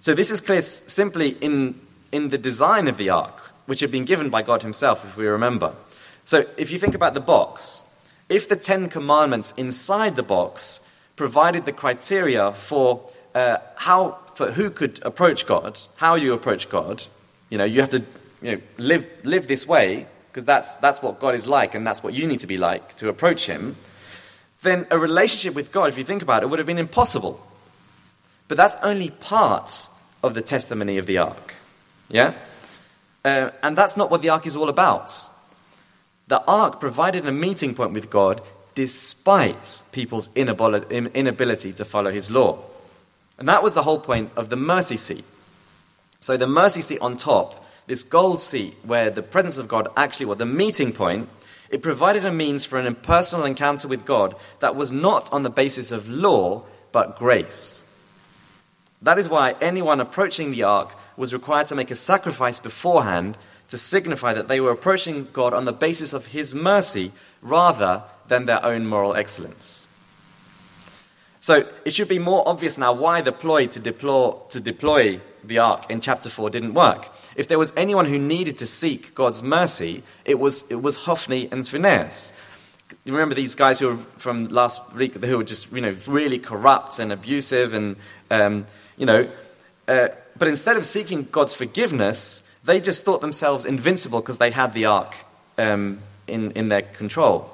So 0.00 0.14
this 0.14 0.30
is 0.30 0.40
clear 0.40 0.62
simply 0.62 1.30
in, 1.40 1.80
in 2.12 2.28
the 2.28 2.38
design 2.38 2.86
of 2.86 2.96
the 2.96 3.10
ark 3.10 3.49
which 3.70 3.78
had 3.78 3.92
been 3.92 4.04
given 4.04 4.30
by 4.30 4.42
God 4.42 4.62
Himself, 4.62 5.04
if 5.04 5.16
we 5.16 5.28
remember. 5.28 5.72
So 6.24 6.44
if 6.56 6.72
you 6.72 6.78
think 6.80 6.96
about 6.96 7.14
the 7.14 7.20
box, 7.20 7.84
if 8.28 8.48
the 8.48 8.56
Ten 8.56 8.88
Commandments 8.88 9.54
inside 9.56 10.16
the 10.16 10.24
box 10.24 10.80
provided 11.14 11.66
the 11.66 11.72
criteria 11.72 12.52
for 12.52 13.08
uh, 13.32 13.58
how 13.76 14.18
for 14.34 14.50
who 14.50 14.70
could 14.70 14.98
approach 15.04 15.46
God, 15.46 15.78
how 15.94 16.16
you 16.16 16.32
approach 16.32 16.68
God, 16.68 17.04
you 17.48 17.58
know, 17.58 17.64
you 17.64 17.80
have 17.80 17.90
to 17.90 18.02
you 18.42 18.56
know, 18.56 18.60
live 18.78 19.06
live 19.22 19.46
this 19.46 19.68
way 19.68 20.08
because 20.32 20.44
that's 20.44 20.74
that's 20.78 21.00
what 21.00 21.20
God 21.20 21.36
is 21.36 21.46
like, 21.46 21.76
and 21.76 21.86
that's 21.86 22.02
what 22.02 22.12
you 22.12 22.26
need 22.26 22.40
to 22.40 22.48
be 22.48 22.56
like 22.56 22.96
to 22.96 23.08
approach 23.08 23.46
Him. 23.46 23.76
Then 24.62 24.84
a 24.90 24.98
relationship 24.98 25.54
with 25.54 25.70
God, 25.70 25.90
if 25.90 25.96
you 25.96 26.02
think 26.02 26.22
about 26.22 26.42
it, 26.42 26.50
would 26.50 26.58
have 26.58 26.66
been 26.66 26.84
impossible. 26.88 27.38
But 28.48 28.56
that's 28.56 28.74
only 28.82 29.10
part 29.10 29.88
of 30.24 30.34
the 30.34 30.42
testimony 30.42 30.98
of 30.98 31.06
the 31.06 31.18
ark. 31.18 31.54
Yeah? 32.08 32.34
Uh, 33.24 33.50
and 33.62 33.76
that's 33.76 33.96
not 33.96 34.10
what 34.10 34.22
the 34.22 34.30
ark 34.30 34.46
is 34.46 34.56
all 34.56 34.68
about. 34.68 35.12
The 36.28 36.42
ark 36.46 36.80
provided 36.80 37.26
a 37.26 37.32
meeting 37.32 37.74
point 37.74 37.92
with 37.92 38.08
God 38.08 38.40
despite 38.74 39.82
people's 39.92 40.30
inability 40.34 41.72
to 41.72 41.84
follow 41.84 42.10
his 42.10 42.30
law. 42.30 42.58
And 43.38 43.48
that 43.48 43.62
was 43.62 43.74
the 43.74 43.82
whole 43.82 43.98
point 43.98 44.30
of 44.36 44.48
the 44.48 44.56
mercy 44.56 44.96
seat. 44.96 45.24
So, 46.20 46.36
the 46.36 46.46
mercy 46.46 46.82
seat 46.82 47.00
on 47.00 47.16
top, 47.16 47.66
this 47.86 48.02
gold 48.02 48.40
seat 48.40 48.76
where 48.84 49.10
the 49.10 49.22
presence 49.22 49.56
of 49.56 49.68
God 49.68 49.88
actually 49.96 50.26
was, 50.26 50.38
the 50.38 50.46
meeting 50.46 50.92
point, 50.92 51.28
It 51.70 51.82
provided 51.82 52.24
a 52.24 52.32
means 52.32 52.64
for 52.64 52.78
an 52.78 52.86
impersonal 52.86 53.46
encounter 53.46 53.86
with 53.86 54.04
God 54.04 54.34
that 54.58 54.74
was 54.74 54.90
not 54.90 55.32
on 55.32 55.44
the 55.44 55.50
basis 55.50 55.92
of 55.92 56.08
law, 56.08 56.64
but 56.90 57.16
grace. 57.16 57.84
That 59.02 59.18
is 59.18 59.28
why 59.28 59.54
anyone 59.60 60.00
approaching 60.00 60.50
the 60.50 60.64
ark 60.64 60.94
was 61.16 61.32
required 61.32 61.66
to 61.68 61.74
make 61.74 61.90
a 61.90 61.96
sacrifice 61.96 62.60
beforehand 62.60 63.38
to 63.68 63.78
signify 63.78 64.34
that 64.34 64.48
they 64.48 64.60
were 64.60 64.72
approaching 64.72 65.28
God 65.32 65.54
on 65.54 65.64
the 65.64 65.72
basis 65.72 66.12
of 66.12 66.26
His 66.26 66.54
mercy 66.54 67.12
rather 67.40 68.02
than 68.28 68.44
their 68.44 68.64
own 68.64 68.86
moral 68.86 69.14
excellence. 69.14 69.88
So 71.38 71.66
it 71.86 71.94
should 71.94 72.08
be 72.08 72.18
more 72.18 72.46
obvious 72.46 72.76
now 72.76 72.92
why 72.92 73.22
the 73.22 73.32
ploy 73.32 73.66
to 73.68 73.80
deploy, 73.80 74.32
to 74.50 74.60
deploy 74.60 75.20
the 75.42 75.58
ark 75.58 75.86
in 75.88 76.02
chapter 76.02 76.28
4 76.28 76.50
didn't 76.50 76.74
work. 76.74 77.08
If 77.34 77.48
there 77.48 77.58
was 77.58 77.72
anyone 77.76 78.04
who 78.04 78.18
needed 78.18 78.58
to 78.58 78.66
seek 78.66 79.14
God's 79.14 79.42
mercy, 79.42 80.02
it 80.26 80.38
was, 80.38 80.64
it 80.68 80.82
was 80.82 80.96
Hophni 80.96 81.48
and 81.50 81.66
Phinehas. 81.66 82.34
You 83.04 83.12
remember 83.12 83.34
these 83.34 83.54
guys 83.54 83.78
who 83.78 83.88
were 83.88 83.96
from 84.18 84.48
last 84.48 84.92
week 84.92 85.14
who 85.14 85.38
were 85.38 85.44
just 85.44 85.72
you 85.72 85.80
know, 85.80 85.96
really 86.06 86.38
corrupt 86.38 86.98
and 86.98 87.10
abusive 87.10 87.72
and, 87.72 87.96
um, 88.30 88.66
you 89.00 89.06
know, 89.06 89.28
uh, 89.88 90.08
but 90.36 90.46
instead 90.46 90.76
of 90.76 90.84
seeking 90.84 91.26
God's 91.32 91.54
forgiveness, 91.54 92.42
they 92.64 92.80
just 92.80 93.04
thought 93.04 93.22
themselves 93.22 93.64
invincible 93.64 94.20
because 94.20 94.38
they 94.38 94.50
had 94.50 94.74
the 94.74 94.84
ark 94.84 95.16
um, 95.56 95.98
in, 96.28 96.52
in 96.52 96.68
their 96.68 96.82
control. 96.82 97.50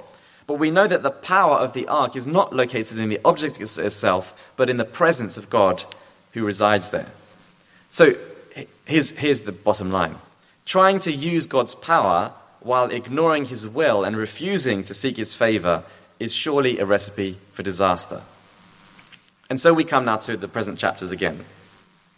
But 0.48 0.54
we 0.54 0.72
know 0.72 0.86
that 0.86 1.04
the 1.04 1.10
power 1.10 1.56
of 1.56 1.72
the 1.72 1.86
ark 1.86 2.16
is 2.16 2.26
not 2.26 2.52
located 2.52 2.98
in 2.98 3.08
the 3.08 3.20
object 3.24 3.60
itself, 3.60 4.52
but 4.56 4.68
in 4.68 4.76
the 4.76 4.84
presence 4.84 5.36
of 5.36 5.48
God 5.48 5.84
who 6.32 6.44
resides 6.44 6.88
there. 6.88 7.10
So 7.90 8.14
here's, 8.84 9.12
here's 9.12 9.42
the 9.42 9.52
bottom 9.52 9.90
line 9.90 10.16
trying 10.64 10.98
to 10.98 11.12
use 11.12 11.46
God's 11.46 11.76
power 11.76 12.32
while 12.58 12.90
ignoring 12.90 13.44
his 13.44 13.68
will 13.68 14.02
and 14.02 14.16
refusing 14.16 14.82
to 14.82 14.94
seek 14.94 15.16
his 15.16 15.32
favor 15.32 15.84
is 16.18 16.34
surely 16.34 16.80
a 16.80 16.84
recipe 16.84 17.38
for 17.52 17.62
disaster. 17.62 18.20
And 19.48 19.60
so 19.60 19.72
we 19.72 19.84
come 19.84 20.04
now 20.04 20.16
to 20.18 20.36
the 20.36 20.48
present 20.48 20.78
chapters 20.78 21.10
again. 21.10 21.44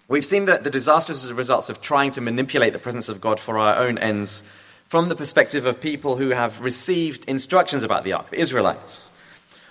We've 0.09 0.25
seen 0.25 0.47
that 0.47 0.64
the 0.64 0.71
disastrous 0.71 1.31
results 1.31 1.69
of 1.69 1.81
trying 1.81 2.12
to 2.12 2.23
manipulate 2.23 2.73
the 2.73 2.79
presence 2.79 3.09
of 3.09 3.21
God 3.21 3.38
for 3.38 3.59
our 3.59 3.77
own 3.77 3.99
ends 3.99 4.43
from 4.87 5.11
the 5.11 5.14
perspective 5.14 5.67
of 5.67 5.81
people 5.81 6.17
who 6.17 6.31
have 6.31 6.62
received 6.62 7.25
instructions 7.29 7.85
about 7.85 8.05
the 8.05 8.14
ark, 8.14 8.31
the 8.31 8.41
Israelites. 8.41 9.12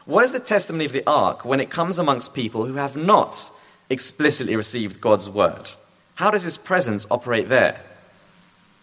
What 0.05 0.23
is 0.23 0.31
the 0.31 0.39
testimony 0.39 0.85
of 0.85 0.91
the 0.91 1.03
ark 1.07 1.43
when 1.43 1.59
it 1.59 1.71
comes 1.71 1.97
amongst 1.97 2.35
people 2.35 2.65
who 2.65 2.75
have 2.75 2.95
not 2.95 3.51
explicitly 3.89 4.55
received 4.55 5.01
God's 5.01 5.27
word? 5.27 5.71
How 6.15 6.29
does 6.29 6.43
his 6.43 6.57
presence 6.57 7.07
operate 7.09 7.49
there? 7.49 7.81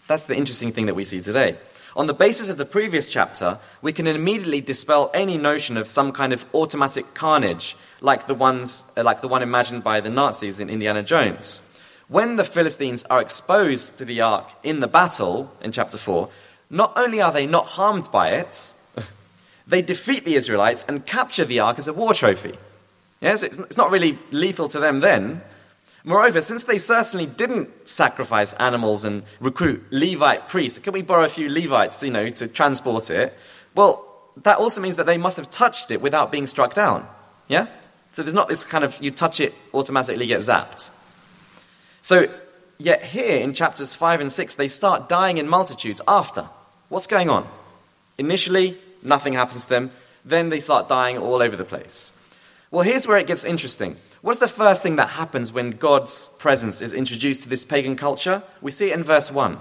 That's 0.08 0.24
the 0.24 0.37
interesting 0.37 0.72
thing 0.72 0.87
that 0.87 0.94
we 0.94 1.04
see 1.04 1.20
today. 1.20 1.56
On 1.96 2.07
the 2.07 2.14
basis 2.14 2.48
of 2.48 2.57
the 2.57 2.64
previous 2.64 3.09
chapter, 3.09 3.61
we 3.80 3.92
can 3.92 4.09
immediately 4.09 4.61
dispel 4.61 5.12
any 5.14 5.38
notion 5.38 5.76
of 5.76 5.88
some 5.88 6.11
kind 6.11 6.33
of 6.33 6.44
automatic 6.52 7.14
carnage 7.14 7.76
like 8.00 8.26
the, 8.26 8.35
ones, 8.35 8.85
uh, 8.96 9.04
like 9.04 9.20
the 9.20 9.28
one 9.28 9.42
imagined 9.42 9.85
by 9.85 10.00
the 10.00 10.11
Nazis 10.11 10.59
in 10.59 10.68
Indiana 10.68 11.04
Jones. 11.04 11.61
When 12.09 12.35
the 12.35 12.44
Philistines 12.44 13.04
are 13.04 13.20
exposed 13.20 13.96
to 13.98 14.04
the 14.04 14.20
ark 14.20 14.50
in 14.64 14.80
the 14.80 14.88
battle 14.88 15.57
in 15.61 15.70
chapter 15.70 15.96
4, 15.96 16.28
not 16.68 16.92
only 16.96 17.20
are 17.20 17.33
they 17.33 17.46
not 17.46 17.66
harmed 17.66 18.11
by 18.11 18.30
it, 18.30 18.74
they 19.66 19.80
defeat 19.80 20.24
the 20.24 20.35
Israelites 20.35 20.85
and 20.88 21.07
capture 21.07 21.44
the 21.44 21.61
ark 21.61 21.78
as 21.78 21.87
a 21.87 21.92
war 21.92 22.12
trophy. 22.12 22.59
Yes, 23.20 23.44
it's 23.44 23.76
not 23.76 23.92
really 23.92 24.18
lethal 24.33 24.68
to 24.68 24.80
them 24.80 24.98
then. 24.98 25.42
Moreover, 26.06 26.42
since 26.42 26.64
they 26.64 26.76
certainly 26.76 27.24
didn't 27.24 27.88
sacrifice 27.88 28.52
animals 28.54 29.06
and 29.06 29.24
recruit 29.40 29.82
Levite 29.90 30.48
priests, 30.48 30.78
can 30.78 30.92
we 30.92 31.00
borrow 31.00 31.24
a 31.24 31.28
few 31.28 31.48
Levites, 31.48 32.02
you 32.02 32.10
know, 32.10 32.28
to 32.28 32.46
transport 32.46 33.10
it? 33.10 33.36
Well, 33.74 34.06
that 34.42 34.58
also 34.58 34.82
means 34.82 34.96
that 34.96 35.06
they 35.06 35.16
must 35.16 35.38
have 35.38 35.48
touched 35.48 35.90
it 35.90 36.02
without 36.02 36.30
being 36.30 36.46
struck 36.46 36.74
down. 36.74 37.08
Yeah? 37.48 37.68
So 38.12 38.22
there's 38.22 38.34
not 38.34 38.50
this 38.50 38.64
kind 38.64 38.84
of 38.84 39.00
you 39.02 39.10
touch 39.10 39.40
it, 39.40 39.54
automatically 39.72 40.26
get 40.26 40.40
zapped. 40.40 40.90
So, 42.02 42.28
yet 42.76 43.02
here 43.02 43.40
in 43.40 43.54
chapters 43.54 43.94
5 43.94 44.20
and 44.20 44.30
6, 44.30 44.56
they 44.56 44.68
start 44.68 45.08
dying 45.08 45.38
in 45.38 45.48
multitudes 45.48 46.02
after. 46.06 46.48
What's 46.90 47.06
going 47.06 47.30
on? 47.30 47.48
Initially, 48.18 48.78
nothing 49.02 49.32
happens 49.32 49.62
to 49.64 49.68
them. 49.70 49.90
Then 50.22 50.50
they 50.50 50.60
start 50.60 50.86
dying 50.86 51.16
all 51.16 51.40
over 51.40 51.56
the 51.56 51.64
place. 51.64 52.12
Well, 52.70 52.82
here's 52.82 53.08
where 53.08 53.18
it 53.18 53.26
gets 53.26 53.44
interesting. 53.44 53.96
What's 54.24 54.38
the 54.38 54.48
first 54.48 54.82
thing 54.82 54.96
that 54.96 55.10
happens 55.10 55.52
when 55.52 55.72
God's 55.72 56.28
presence 56.38 56.80
is 56.80 56.94
introduced 56.94 57.42
to 57.42 57.48
this 57.50 57.66
pagan 57.66 57.94
culture? 57.94 58.42
We 58.62 58.70
see 58.70 58.88
it 58.90 58.94
in 58.94 59.04
verse 59.04 59.30
1. 59.30 59.58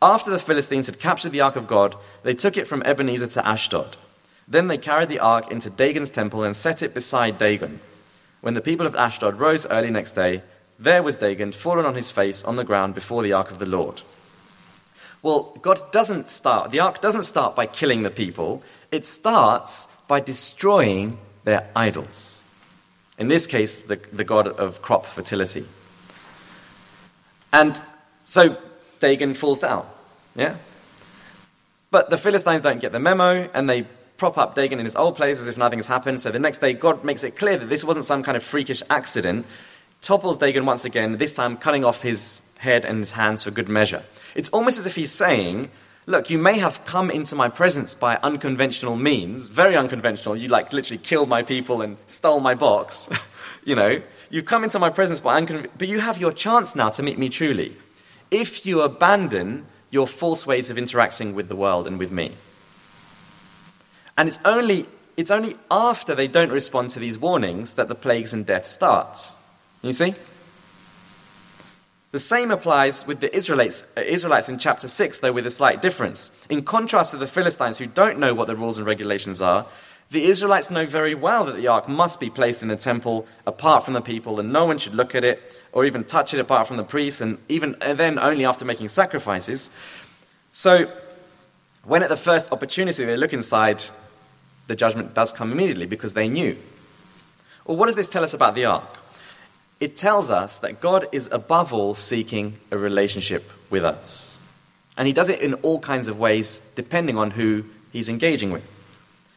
After 0.00 0.30
the 0.30 0.38
Philistines 0.38 0.86
had 0.86 1.00
captured 1.00 1.32
the 1.32 1.40
ark 1.40 1.56
of 1.56 1.66
God, 1.66 1.96
they 2.22 2.34
took 2.34 2.56
it 2.56 2.68
from 2.68 2.84
Ebenezer 2.84 3.26
to 3.26 3.44
Ashdod. 3.44 3.96
Then 4.46 4.68
they 4.68 4.78
carried 4.78 5.08
the 5.08 5.18
ark 5.18 5.50
into 5.50 5.70
Dagon's 5.70 6.08
temple 6.08 6.44
and 6.44 6.54
set 6.54 6.84
it 6.84 6.94
beside 6.94 7.36
Dagon. 7.36 7.80
When 8.42 8.54
the 8.54 8.60
people 8.60 8.86
of 8.86 8.94
Ashdod 8.94 9.40
rose 9.40 9.66
early 9.66 9.90
next 9.90 10.12
day, 10.12 10.44
there 10.78 11.02
was 11.02 11.16
Dagon 11.16 11.50
fallen 11.50 11.84
on 11.84 11.96
his 11.96 12.12
face 12.12 12.44
on 12.44 12.54
the 12.54 12.62
ground 12.62 12.94
before 12.94 13.24
the 13.24 13.32
ark 13.32 13.50
of 13.50 13.58
the 13.58 13.66
Lord. 13.66 14.02
Well, 15.20 15.58
God 15.62 15.90
doesn't 15.90 16.28
start, 16.28 16.70
the 16.70 16.78
ark 16.78 17.00
doesn't 17.00 17.22
start 17.22 17.56
by 17.56 17.66
killing 17.66 18.02
the 18.02 18.10
people, 18.12 18.62
it 18.92 19.04
starts 19.04 19.88
by 20.06 20.20
destroying 20.20 21.18
their 21.42 21.68
idols. 21.74 22.44
In 23.20 23.28
this 23.28 23.46
case, 23.46 23.76
the, 23.76 24.00
the 24.12 24.24
god 24.24 24.48
of 24.48 24.82
crop 24.82 25.06
fertility. 25.06 25.64
And 27.52 27.80
so 28.22 28.56
Dagon 28.98 29.34
falls 29.34 29.60
down. 29.60 29.86
Yeah? 30.34 30.56
But 31.90 32.10
the 32.10 32.18
Philistines 32.18 32.62
don't 32.62 32.80
get 32.80 32.92
the 32.92 32.98
memo, 32.98 33.48
and 33.54 33.68
they 33.68 33.86
prop 34.16 34.38
up 34.38 34.54
Dagon 34.54 34.78
in 34.78 34.84
his 34.84 34.96
old 34.96 35.16
place 35.16 35.40
as 35.40 35.46
if 35.46 35.56
nothing 35.56 35.78
has 35.78 35.86
happened. 35.86 36.20
So 36.20 36.30
the 36.30 36.38
next 36.38 36.58
day, 36.58 36.72
God 36.72 37.04
makes 37.04 37.22
it 37.22 37.36
clear 37.36 37.56
that 37.56 37.68
this 37.68 37.84
wasn't 37.84 38.06
some 38.06 38.22
kind 38.22 38.36
of 38.36 38.42
freakish 38.42 38.82
accident 38.90 39.46
topples 40.00 40.38
Dagon 40.38 40.64
once 40.64 40.84
again, 40.84 41.18
this 41.18 41.34
time 41.34 41.56
cutting 41.56 41.84
off 41.84 42.02
his 42.02 42.42
head 42.58 42.84
and 42.84 43.00
his 43.00 43.10
hands 43.10 43.42
for 43.42 43.50
good 43.50 43.68
measure. 43.68 44.02
It's 44.34 44.48
almost 44.48 44.78
as 44.78 44.86
if 44.86 44.94
he's 44.94 45.12
saying, 45.12 45.70
Look, 46.06 46.30
you 46.30 46.38
may 46.38 46.58
have 46.58 46.84
come 46.84 47.10
into 47.10 47.36
my 47.36 47.48
presence 47.48 47.94
by 47.94 48.16
unconventional 48.22 48.96
means, 48.96 49.48
very 49.48 49.76
unconventional. 49.76 50.36
You 50.36 50.48
like 50.48 50.72
literally 50.72 50.98
killed 50.98 51.28
my 51.28 51.42
people 51.42 51.82
and 51.82 51.98
stole 52.06 52.40
my 52.40 52.54
box. 52.54 53.08
you 53.64 53.74
know, 53.74 54.02
you've 54.30 54.46
come 54.46 54.64
into 54.64 54.78
my 54.78 54.90
presence 54.90 55.20
by 55.20 55.36
unconventional, 55.36 55.74
but 55.78 55.88
you 55.88 56.00
have 56.00 56.18
your 56.18 56.32
chance 56.32 56.74
now 56.74 56.88
to 56.90 57.02
meet 57.02 57.18
me 57.18 57.28
truly. 57.28 57.76
If 58.30 58.64
you 58.64 58.80
abandon 58.80 59.66
your 59.90 60.06
false 60.06 60.46
ways 60.46 60.70
of 60.70 60.78
interacting 60.78 61.34
with 61.34 61.48
the 61.48 61.56
world 61.56 61.86
and 61.86 61.98
with 61.98 62.10
me. 62.10 62.32
And 64.16 64.28
it's 64.28 64.38
only, 64.44 64.86
it's 65.16 65.30
only 65.30 65.56
after 65.70 66.14
they 66.14 66.28
don't 66.28 66.50
respond 66.52 66.90
to 66.90 67.00
these 67.00 67.18
warnings 67.18 67.74
that 67.74 67.88
the 67.88 67.94
plagues 67.94 68.32
and 68.32 68.46
death 68.46 68.66
starts. 68.66 69.36
You 69.82 69.92
see? 69.92 70.14
The 72.12 72.18
same 72.18 72.50
applies 72.50 73.06
with 73.06 73.20
the 73.20 73.34
Israelites, 73.34 73.84
uh, 73.96 74.00
Israelites 74.00 74.48
in 74.48 74.58
chapter 74.58 74.88
6, 74.88 75.20
though 75.20 75.32
with 75.32 75.46
a 75.46 75.50
slight 75.50 75.80
difference. 75.80 76.32
In 76.48 76.64
contrast 76.64 77.12
to 77.12 77.16
the 77.16 77.26
Philistines, 77.26 77.78
who 77.78 77.86
don't 77.86 78.18
know 78.18 78.34
what 78.34 78.48
the 78.48 78.56
rules 78.56 78.78
and 78.78 78.86
regulations 78.86 79.40
are, 79.40 79.66
the 80.10 80.24
Israelites 80.24 80.72
know 80.72 80.86
very 80.86 81.14
well 81.14 81.44
that 81.44 81.54
the 81.54 81.68
ark 81.68 81.88
must 81.88 82.18
be 82.18 82.30
placed 82.30 82.62
in 82.62 82.68
the 82.68 82.74
temple 82.74 83.28
apart 83.46 83.84
from 83.84 83.94
the 83.94 84.00
people, 84.00 84.40
and 84.40 84.52
no 84.52 84.64
one 84.64 84.76
should 84.78 84.94
look 84.94 85.14
at 85.14 85.22
it 85.22 85.40
or 85.70 85.84
even 85.84 86.02
touch 86.02 86.34
it 86.34 86.40
apart 86.40 86.66
from 86.66 86.78
the 86.78 86.82
priests, 86.82 87.20
and 87.20 87.38
even 87.48 87.76
and 87.80 87.96
then 87.96 88.18
only 88.18 88.44
after 88.44 88.64
making 88.64 88.88
sacrifices. 88.88 89.70
So, 90.50 90.90
when 91.84 92.02
at 92.02 92.08
the 92.08 92.16
first 92.16 92.50
opportunity 92.50 93.04
they 93.04 93.14
look 93.14 93.32
inside, 93.32 93.84
the 94.66 94.74
judgment 94.74 95.14
does 95.14 95.32
come 95.32 95.52
immediately 95.52 95.86
because 95.86 96.14
they 96.14 96.28
knew. 96.28 96.56
Well, 97.64 97.76
what 97.76 97.86
does 97.86 97.94
this 97.94 98.08
tell 98.08 98.24
us 98.24 98.34
about 98.34 98.56
the 98.56 98.64
ark? 98.64 98.99
It 99.80 99.96
tells 99.96 100.30
us 100.30 100.58
that 100.58 100.80
God 100.80 101.08
is 101.10 101.28
above 101.32 101.72
all 101.72 101.94
seeking 101.94 102.58
a 102.70 102.76
relationship 102.76 103.50
with 103.70 103.84
us. 103.84 104.38
And 104.96 105.06
he 105.06 105.14
does 105.14 105.30
it 105.30 105.40
in 105.40 105.54
all 105.54 105.80
kinds 105.80 106.08
of 106.08 106.18
ways, 106.18 106.60
depending 106.74 107.16
on 107.16 107.30
who 107.30 107.64
he's 107.90 108.10
engaging 108.10 108.52
with. 108.52 108.62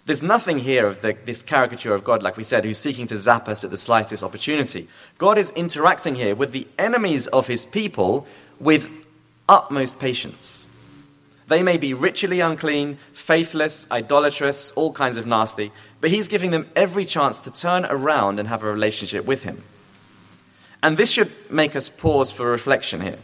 There's 0.06 0.22
nothing 0.22 0.60
here 0.60 0.86
of 0.86 1.02
the, 1.02 1.16
this 1.24 1.42
caricature 1.42 1.94
of 1.94 2.04
God, 2.04 2.22
like 2.22 2.36
we 2.36 2.44
said, 2.44 2.66
who's 2.66 2.78
seeking 2.78 3.08
to 3.08 3.16
zap 3.16 3.48
us 3.48 3.64
at 3.64 3.70
the 3.70 3.78
slightest 3.78 4.22
opportunity. 4.22 4.90
God 5.18 5.38
is 5.38 5.52
interacting 5.52 6.16
here 6.16 6.36
with 6.36 6.52
the 6.52 6.68
enemies 6.78 7.28
of 7.28 7.48
his 7.48 7.66
people 7.66 8.28
with 8.60 8.90
utmost 9.48 10.00
patience. 10.00 10.68
They 11.48 11.64
may 11.64 11.78
be 11.78 11.94
ritually 11.94 12.42
unclean, 12.42 12.98
faithless, 13.14 13.90
idolatrous, 13.90 14.72
all 14.72 14.92
kinds 14.92 15.16
of 15.16 15.26
nasty, 15.26 15.72
but 16.02 16.10
he's 16.10 16.28
giving 16.28 16.52
them 16.52 16.70
every 16.76 17.06
chance 17.06 17.40
to 17.40 17.52
turn 17.52 17.86
around 17.86 18.40
and 18.40 18.50
have 18.50 18.64
a 18.64 18.72
relationship 18.72 19.24
with 19.24 19.44
him. 19.44 19.64
And 20.84 20.98
this 20.98 21.10
should 21.10 21.32
make 21.50 21.78
us 21.78 21.88
pause 21.88 22.30
for 22.30 22.46
reflection 22.46 23.00
here. 23.00 23.18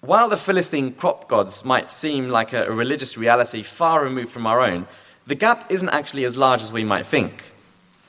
While 0.00 0.30
the 0.30 0.38
Philistine 0.38 0.94
crop 0.94 1.28
gods 1.28 1.62
might 1.62 1.90
seem 1.90 2.30
like 2.30 2.54
a, 2.54 2.72
religious 2.72 3.18
reality 3.18 3.62
far 3.62 4.02
removed 4.02 4.32
from 4.32 4.46
our 4.46 4.62
own, 4.62 4.88
the 5.26 5.34
gap 5.34 5.70
isn't 5.70 5.90
actually 5.90 6.24
as 6.24 6.38
large 6.38 6.62
as 6.62 6.72
we 6.72 6.82
might 6.82 7.04
think. 7.04 7.44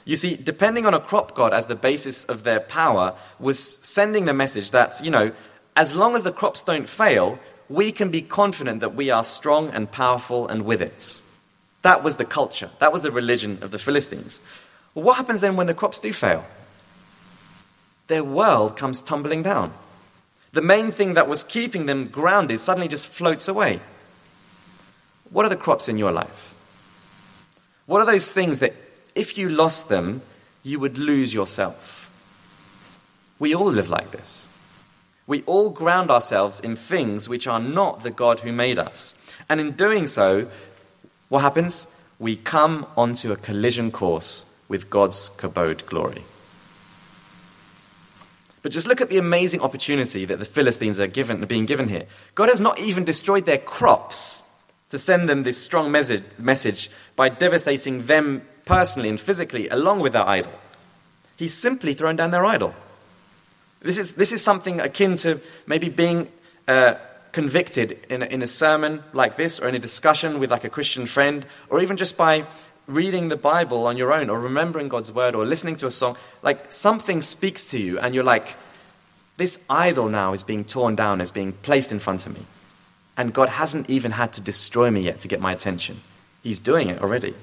You 0.06 0.16
see, 0.16 0.38
depending 0.38 0.86
on 0.86 0.94
a 0.94 1.02
crop 1.02 1.36
god 1.36 1.54
as 1.54 1.66
the 1.66 1.76
basis 1.76 2.24
of 2.24 2.44
their 2.44 2.62
power 2.62 3.14
was 3.40 3.60
sending 3.60 4.24
the 4.24 4.34
message 4.34 4.72
that, 4.72 5.04
you 5.04 5.12
know, 5.12 5.34
as 5.76 5.94
long 5.94 6.16
as 6.16 6.24
the 6.24 6.32
crops 6.32 6.64
don't 6.64 6.88
fail, 6.88 7.40
we 7.68 7.92
can 7.92 8.10
be 8.10 8.22
confident 8.22 8.80
that 8.80 8.96
we 8.96 9.10
are 9.10 9.26
strong 9.26 9.70
and 9.72 9.92
powerful 9.92 10.48
and 10.48 10.64
with 10.64 10.82
it. 10.82 11.22
That 11.82 12.04
was 12.04 12.16
the 12.16 12.26
culture, 12.26 12.70
that 12.80 12.94
was 12.94 13.02
the 13.02 13.12
religion 13.12 13.60
of 13.64 13.72
the 13.72 13.80
Philistines. 13.80 14.40
What 14.94 15.18
happens 15.18 15.42
then 15.42 15.58
when 15.58 15.68
the 15.68 15.74
crops 15.74 16.00
do 16.00 16.14
fail? 16.14 16.46
Their 18.08 18.24
world 18.24 18.78
comes 18.78 19.02
tumbling 19.02 19.44
down. 19.44 19.74
The 20.52 20.62
main 20.62 20.92
thing 20.92 21.14
that 21.14 21.30
was 21.30 21.44
keeping 21.44 21.86
them 21.86 22.08
grounded 22.08 22.60
suddenly 22.60 22.88
just 22.88 23.08
floats 23.08 23.48
away. 23.48 23.80
What 25.30 25.46
are 25.46 25.50
the 25.50 25.56
crops 25.56 25.88
in 25.88 25.98
your 25.98 26.12
life? 26.12 26.54
What 27.86 28.02
are 28.02 28.06
those 28.06 28.32
things 28.32 28.60
that 28.60 28.76
if 29.16 29.38
you 29.38 29.50
lost 29.50 29.88
them, 29.90 30.22
you 30.64 30.80
would 30.80 30.98
lose 30.98 31.34
yourself? 31.34 31.98
We 33.40 33.56
all 33.56 33.72
live 33.72 33.90
like 33.90 34.12
this. 34.12 34.50
We 35.26 35.44
all 35.44 35.70
ground 35.70 36.12
ourselves 36.12 36.60
in 36.60 36.76
things 36.76 37.30
which 37.30 37.48
are 37.48 37.60
not 37.60 38.04
the 38.04 38.12
God 38.12 38.42
who 38.42 38.52
made 38.52 38.78
us. 38.78 39.16
And 39.48 39.60
in 39.62 39.72
doing 39.72 40.08
so, 40.08 40.50
what 41.30 41.42
happens? 41.42 41.88
We 42.20 42.36
come 42.36 42.86
onto 42.98 43.32
a 43.32 43.38
collision 43.38 43.92
course 43.92 44.46
with 44.68 44.90
God's 44.90 45.30
kabod 45.38 45.86
glory. 45.86 46.24
But 48.62 48.72
just 48.72 48.88
look 48.88 49.02
at 49.02 49.10
the 49.10 49.18
amazing 49.18 49.62
opportunity 49.62 50.26
that 50.26 50.40
the 50.40 50.46
Philistines 50.46 51.00
are, 51.00 51.08
given, 51.08 51.44
are 51.44 51.48
being 51.48 51.66
given 51.66 51.88
here. 51.88 52.06
God 52.36 52.50
has 52.50 52.62
not 52.62 52.80
even 52.80 53.04
destroyed 53.04 53.46
their 53.46 53.58
crops 53.58 54.44
to 54.90 55.00
send 55.00 55.28
them 55.28 55.44
this 55.44 55.58
strong 55.58 55.92
message, 55.92 56.24
message 56.38 56.92
by 57.16 57.30
devastating 57.30 58.06
them 58.06 58.44
personally 58.66 59.10
and 59.10 59.20
physically 59.20 59.68
along 59.70 60.02
with 60.02 60.14
their 60.14 60.28
idol. 60.28 60.52
He's 61.38 61.54
simply 61.54 61.94
thrown 61.94 62.18
down 62.18 62.32
their 62.32 62.46
idol. 62.46 62.76
This 63.82 63.98
is, 63.98 64.14
this 64.14 64.32
is 64.32 64.44
something 64.44 64.80
akin 64.80 65.16
to 65.18 65.40
maybe 65.66 65.90
being 65.90 66.28
uh, 66.68 66.96
convicted 67.32 68.06
in 68.10 68.22
a, 68.22 68.26
in 68.26 68.42
a 68.42 68.48
sermon 68.48 69.04
like 69.14 69.38
this 69.38 69.60
or 69.60 69.68
in 69.68 69.76
a 69.76 69.80
discussion 69.80 70.40
with 70.40 70.52
like 70.52 70.66
a 70.66 70.70
Christian 70.70 71.06
friend 71.06 71.46
or 71.70 71.82
even 71.82 71.98
just 71.98 72.18
by 72.18 72.46
reading 72.92 73.30
the 73.30 73.38
Bible 73.38 73.88
on 73.88 73.98
your 73.98 74.14
own 74.14 74.30
or 74.30 74.40
remembering 74.40 74.90
God's 74.90 75.12
word 75.12 75.36
or 75.36 75.46
listening 75.46 75.76
to 75.78 75.86
a 75.86 75.92
song. 75.92 76.18
Like 76.42 76.72
something 76.72 77.22
speaks 77.22 77.66
to 77.66 77.80
you 77.80 78.00
and 78.00 78.14
you're 78.14 78.24
like, 78.24 78.56
this 79.38 79.60
idol 79.70 80.10
now 80.10 80.34
is 80.34 80.44
being 80.44 80.64
torn 80.66 80.96
down, 80.96 81.22
is 81.22 81.32
being 81.32 81.54
placed 81.54 81.92
in 81.92 82.00
front 82.00 82.26
of 82.26 82.34
me. 82.34 82.46
And 83.18 83.34
God 83.34 83.50
hasn't 83.50 83.90
even 83.90 84.12
had 84.12 84.34
to 84.34 84.42
destroy 84.42 84.92
me 84.92 85.02
yet 85.02 85.22
to 85.22 85.28
get 85.28 85.42
my 85.42 85.52
attention. 85.52 86.02
He's 86.44 86.60
doing 86.60 86.90
it 86.90 87.02
already. 87.02 87.34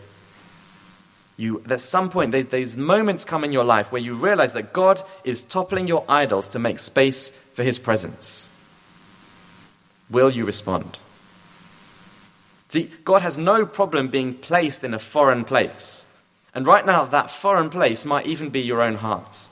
You, 1.36 1.62
at 1.70 1.80
some 1.80 2.10
point, 2.10 2.32
these 2.50 2.76
moments 2.76 3.24
come 3.24 3.44
in 3.44 3.52
your 3.52 3.64
life 3.64 3.92
where 3.92 4.02
you 4.02 4.14
realize 4.14 4.54
that 4.54 4.72
God 4.72 5.00
is 5.22 5.44
toppling 5.44 5.86
your 5.86 6.04
idols 6.08 6.48
to 6.48 6.58
make 6.58 6.80
space 6.80 7.30
for 7.30 7.62
His 7.62 7.78
presence. 7.78 8.50
Will 10.10 10.30
you 10.30 10.44
respond? 10.44 10.98
See, 12.68 12.90
God 13.04 13.22
has 13.22 13.38
no 13.38 13.64
problem 13.64 14.08
being 14.08 14.34
placed 14.34 14.84
in 14.84 14.94
a 14.94 14.98
foreign 14.98 15.44
place. 15.44 16.06
And 16.54 16.66
right 16.66 16.84
now, 16.84 17.04
that 17.06 17.30
foreign 17.30 17.70
place 17.70 18.04
might 18.04 18.26
even 18.26 18.50
be 18.50 18.60
your 18.60 18.82
own 18.82 18.96
heart. 18.96 19.48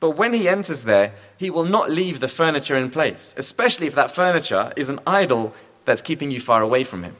But 0.00 0.10
when 0.10 0.32
He 0.32 0.48
enters 0.48 0.84
there, 0.84 1.12
He 1.36 1.50
will 1.50 1.64
not 1.64 1.90
leave 1.90 2.20
the 2.20 2.28
furniture 2.28 2.76
in 2.76 2.90
place, 2.90 3.34
especially 3.36 3.86
if 3.86 3.94
that 3.94 4.14
furniture 4.14 4.72
is 4.76 4.88
an 4.88 5.00
idol 5.06 5.54
that's 5.84 6.02
keeping 6.02 6.30
you 6.30 6.40
far 6.40 6.62
away 6.62 6.84
from 6.84 7.02
Him. 7.02 7.16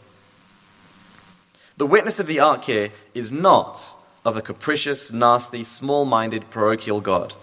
The 1.76 1.86
witness 1.86 2.18
of 2.18 2.26
the 2.26 2.40
ark 2.40 2.64
here 2.64 2.90
is 3.14 3.30
not 3.30 3.94
of 4.24 4.36
a 4.36 4.42
capricious, 4.42 5.12
nasty, 5.12 5.62
small 5.62 6.04
minded, 6.04 6.50
parochial 6.50 7.00
God, 7.00 7.34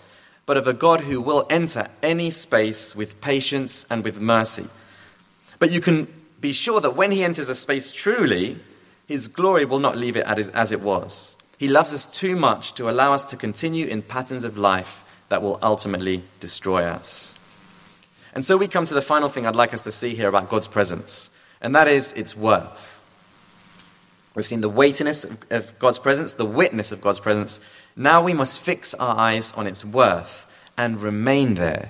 but 0.45 0.57
of 0.57 0.67
a 0.67 0.73
God 0.73 1.01
who 1.01 1.21
will 1.21 1.47
enter 1.49 1.89
any 2.03 2.29
space 2.29 2.95
with 2.95 3.21
patience 3.21 3.85
and 3.89 4.03
with 4.03 4.19
mercy. 4.19 4.67
But 5.57 5.71
you 5.71 5.79
can 5.79 6.07
be 6.39 6.53
sure 6.53 6.81
that 6.81 6.95
when 6.95 7.11
he 7.11 7.23
enters 7.23 7.49
a 7.49 7.55
space 7.55 7.91
truly, 7.91 8.59
his 9.07 9.27
glory 9.27 9.65
will 9.65 9.79
not 9.79 9.97
leave 9.97 10.15
it 10.15 10.25
as 10.25 10.71
it 10.71 10.81
was. 10.81 11.37
He 11.57 11.67
loves 11.67 11.93
us 11.93 12.05
too 12.05 12.35
much 12.35 12.73
to 12.73 12.89
allow 12.89 13.13
us 13.13 13.23
to 13.25 13.37
continue 13.37 13.87
in 13.87 14.01
patterns 14.01 14.43
of 14.43 14.57
life 14.57 15.03
that 15.29 15.41
will 15.41 15.59
ultimately 15.61 16.23
destroy 16.39 16.83
us. 16.83 17.37
And 18.33 18.43
so 18.43 18.57
we 18.57 18.67
come 18.67 18.85
to 18.85 18.93
the 18.93 19.01
final 19.01 19.29
thing 19.29 19.45
I'd 19.45 19.55
like 19.55 19.73
us 19.73 19.81
to 19.81 19.91
see 19.91 20.13
here 20.15 20.27
about 20.27 20.49
God's 20.49 20.67
presence, 20.67 21.29
and 21.61 21.73
that 21.75 21.87
is 21.87 22.13
its 22.13 22.35
worth. 22.35 22.91
We've 24.35 24.45
seen 24.45 24.61
the 24.61 24.69
weightiness 24.69 25.25
of 25.49 25.79
God's 25.79 25.99
presence, 25.99 26.33
the 26.33 26.45
witness 26.45 26.91
of 26.91 26.99
God's 26.99 27.21
presence. 27.21 27.61
Now 27.95 28.21
we 28.21 28.33
must 28.33 28.59
fix 28.59 28.93
our 28.93 29.17
eyes 29.17 29.53
on 29.53 29.65
its 29.65 29.85
worth 29.85 30.45
and 30.77 31.01
remain 31.01 31.53
there 31.53 31.89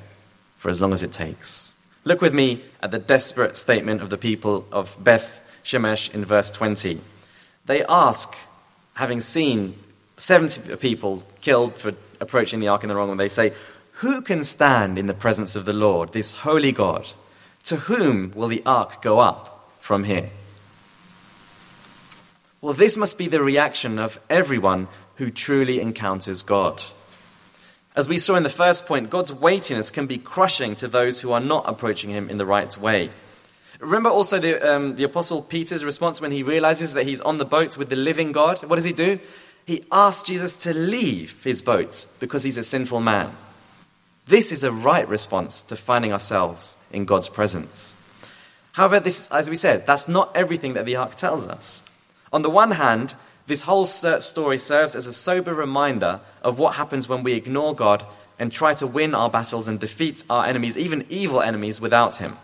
for 0.58 0.70
as 0.70 0.80
long 0.80 0.94
as 0.94 1.02
it 1.02 1.12
takes. 1.12 1.75
Look 2.08 2.22
with 2.22 2.36
me 2.36 2.64
at 2.84 2.92
the 2.92 3.00
desperate 3.00 3.58
statement 3.58 4.04
of 4.04 4.12
the 4.12 4.18
people 4.18 4.68
of 4.72 4.96
Beth 5.04 5.42
Shemesh 5.64 6.14
in 6.14 6.24
verse 6.24 6.52
20. 6.52 7.02
They 7.66 7.84
ask, 7.86 8.36
having 8.94 9.20
seen 9.22 9.76
70 10.18 10.76
people 10.78 11.24
killed 11.42 11.76
for 11.76 11.94
approaching 12.22 12.60
the 12.60 12.68
ark 12.68 12.84
in 12.84 12.90
the 12.90 12.96
wrong 12.96 13.10
way, 13.10 13.18
they 13.18 13.30
say, 13.30 13.54
Who 13.94 14.22
can 14.22 14.44
stand 14.44 15.00
in 15.00 15.08
the 15.08 15.16
presence 15.16 15.56
of 15.56 15.66
the 15.66 15.74
Lord, 15.74 16.14
this 16.14 16.32
holy 16.32 16.72
God? 16.72 17.08
To 17.64 17.78
whom 17.78 18.32
will 18.36 18.50
the 18.50 18.62
ark 18.68 19.02
go 19.02 19.20
up 19.20 19.68
from 19.80 20.04
here? 20.04 20.30
Well, 22.62 22.76
this 22.76 22.98
must 22.98 23.18
be 23.18 23.28
the 23.28 23.42
reaction 23.42 23.98
of 23.98 24.20
everyone 24.30 24.90
who 25.16 25.32
truly 25.32 25.82
encounters 25.82 26.44
God. 26.44 26.84
As 27.96 28.10
we 28.10 28.18
saw 28.18 28.36
in 28.36 28.44
the 28.44 28.50
first 28.50 28.86
point, 28.86 29.10
God's 29.10 29.32
weightiness 29.32 29.90
can 29.90 30.06
be 30.06 30.18
crushing 30.18 30.76
to 30.76 30.88
those 30.88 31.22
who 31.22 31.32
are 31.32 31.40
not 31.40 31.64
approaching 31.68 32.10
Him 32.10 32.30
in 32.30 32.38
the 32.38 32.46
right 32.46 32.78
way. 32.78 33.10
Remember 33.80 34.10
also 34.10 34.38
the, 34.38 34.76
um, 34.76 34.96
the 34.96 35.04
Apostle 35.04 35.42
Peter's 35.42 35.86
response 35.86 36.20
when 36.20 36.32
he 36.32 36.44
realizes 36.44 36.94
that 36.94 37.06
he's 37.06 37.22
on 37.22 37.38
the 37.38 37.46
boat 37.46 37.78
with 37.78 37.90
the 37.90 37.96
living 37.96 38.32
God? 38.32 38.64
What 38.64 38.76
does 38.76 38.86
he 38.86 38.94
do? 38.94 39.20
He 39.66 39.86
asks 39.92 40.28
Jesus 40.28 40.56
to 40.64 40.74
leave 40.74 41.44
his 41.44 41.62
boat 41.62 42.08
because 42.20 42.44
he's 42.44 42.58
a 42.58 42.64
sinful 42.64 43.00
man. 43.02 43.36
This 44.28 44.52
is 44.52 44.64
a 44.64 44.72
right 44.72 45.08
response 45.08 45.64
to 45.64 45.76
finding 45.76 46.14
ourselves 46.14 46.78
in 46.92 47.06
God's 47.06 47.30
presence. 47.30 47.96
However, 48.74 49.00
this, 49.00 49.30
as 49.32 49.50
we 49.50 49.56
said, 49.56 49.86
that's 49.86 50.08
not 50.08 50.36
everything 50.36 50.74
that 50.74 50.86
the 50.86 50.96
ark 50.96 51.16
tells 51.16 51.48
us. 51.48 51.84
On 52.34 52.42
the 52.42 52.50
one 52.50 52.72
hand, 52.72 53.16
this 53.48 53.64
whole 53.64 53.88
uh, 54.04 54.20
story 54.20 54.58
serves 54.58 54.96
as 54.96 55.08
a 55.08 55.14
sober 55.14 55.54
reminder 55.54 56.20
of 56.42 56.58
what 56.58 56.76
happens 56.76 57.08
when 57.08 57.24
we 57.24 57.34
ignore 57.34 57.76
God 57.76 58.04
and 58.40 58.52
try 58.52 58.74
to 58.74 58.88
win 58.88 59.14
our 59.14 59.30
battles 59.30 59.68
and 59.68 59.80
defeat 59.80 60.24
our 60.30 60.46
enemies, 60.46 60.78
even 60.78 61.06
evil 61.10 61.42
enemies, 61.42 61.80
without 61.80 62.18
Him. 62.18 62.38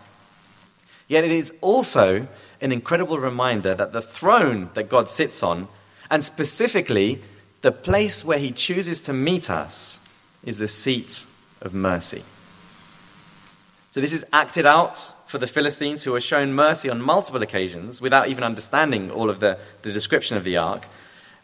Yet 1.08 1.24
it 1.24 1.32
is 1.32 1.52
also 1.60 2.26
an 2.60 2.72
incredible 2.72 3.18
reminder 3.18 3.74
that 3.74 3.92
the 3.92 4.00
throne 4.00 4.70
that 4.74 4.88
God 4.88 5.08
sits 5.08 5.42
on, 5.42 5.68
and 6.10 6.22
specifically 6.22 7.20
the 7.62 7.72
place 7.72 8.24
where 8.24 8.38
He 8.38 8.52
chooses 8.52 9.00
to 9.02 9.12
meet 9.12 9.50
us, 9.50 10.00
is 10.44 10.58
the 10.58 10.68
seat 10.68 11.26
of 11.60 11.74
mercy. 11.74 12.22
So 13.90 14.00
this 14.00 14.12
is 14.12 14.24
acted 14.32 14.64
out 14.64 15.14
for 15.32 15.38
the 15.38 15.46
Philistines 15.46 16.04
who 16.04 16.12
were 16.12 16.20
shown 16.20 16.52
mercy 16.52 16.90
on 16.90 17.00
multiple 17.00 17.40
occasions 17.40 18.02
without 18.02 18.28
even 18.28 18.44
understanding 18.44 19.10
all 19.10 19.30
of 19.30 19.40
the, 19.40 19.58
the 19.80 19.90
description 19.90 20.36
of 20.36 20.44
the 20.44 20.58
ark. 20.58 20.84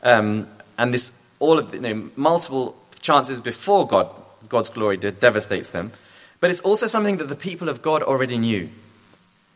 Um, 0.03 0.47
and 0.77 0.93
this, 0.93 1.11
all 1.39 1.59
of 1.59 1.71
the, 1.71 1.79
you 1.79 1.95
know, 1.95 2.11
multiple 2.15 2.77
chances 3.01 3.41
before 3.41 3.87
God, 3.87 4.11
God's 4.51 4.69
glory 4.69 4.99
devastates 4.99 5.71
them. 5.71 5.93
But 6.39 6.51
it's 6.51 6.61
also 6.61 6.87
something 6.87 7.17
that 7.17 7.31
the 7.31 7.35
people 7.35 7.71
of 7.71 7.81
God 7.81 8.03
already 8.03 8.37
knew. 8.37 8.69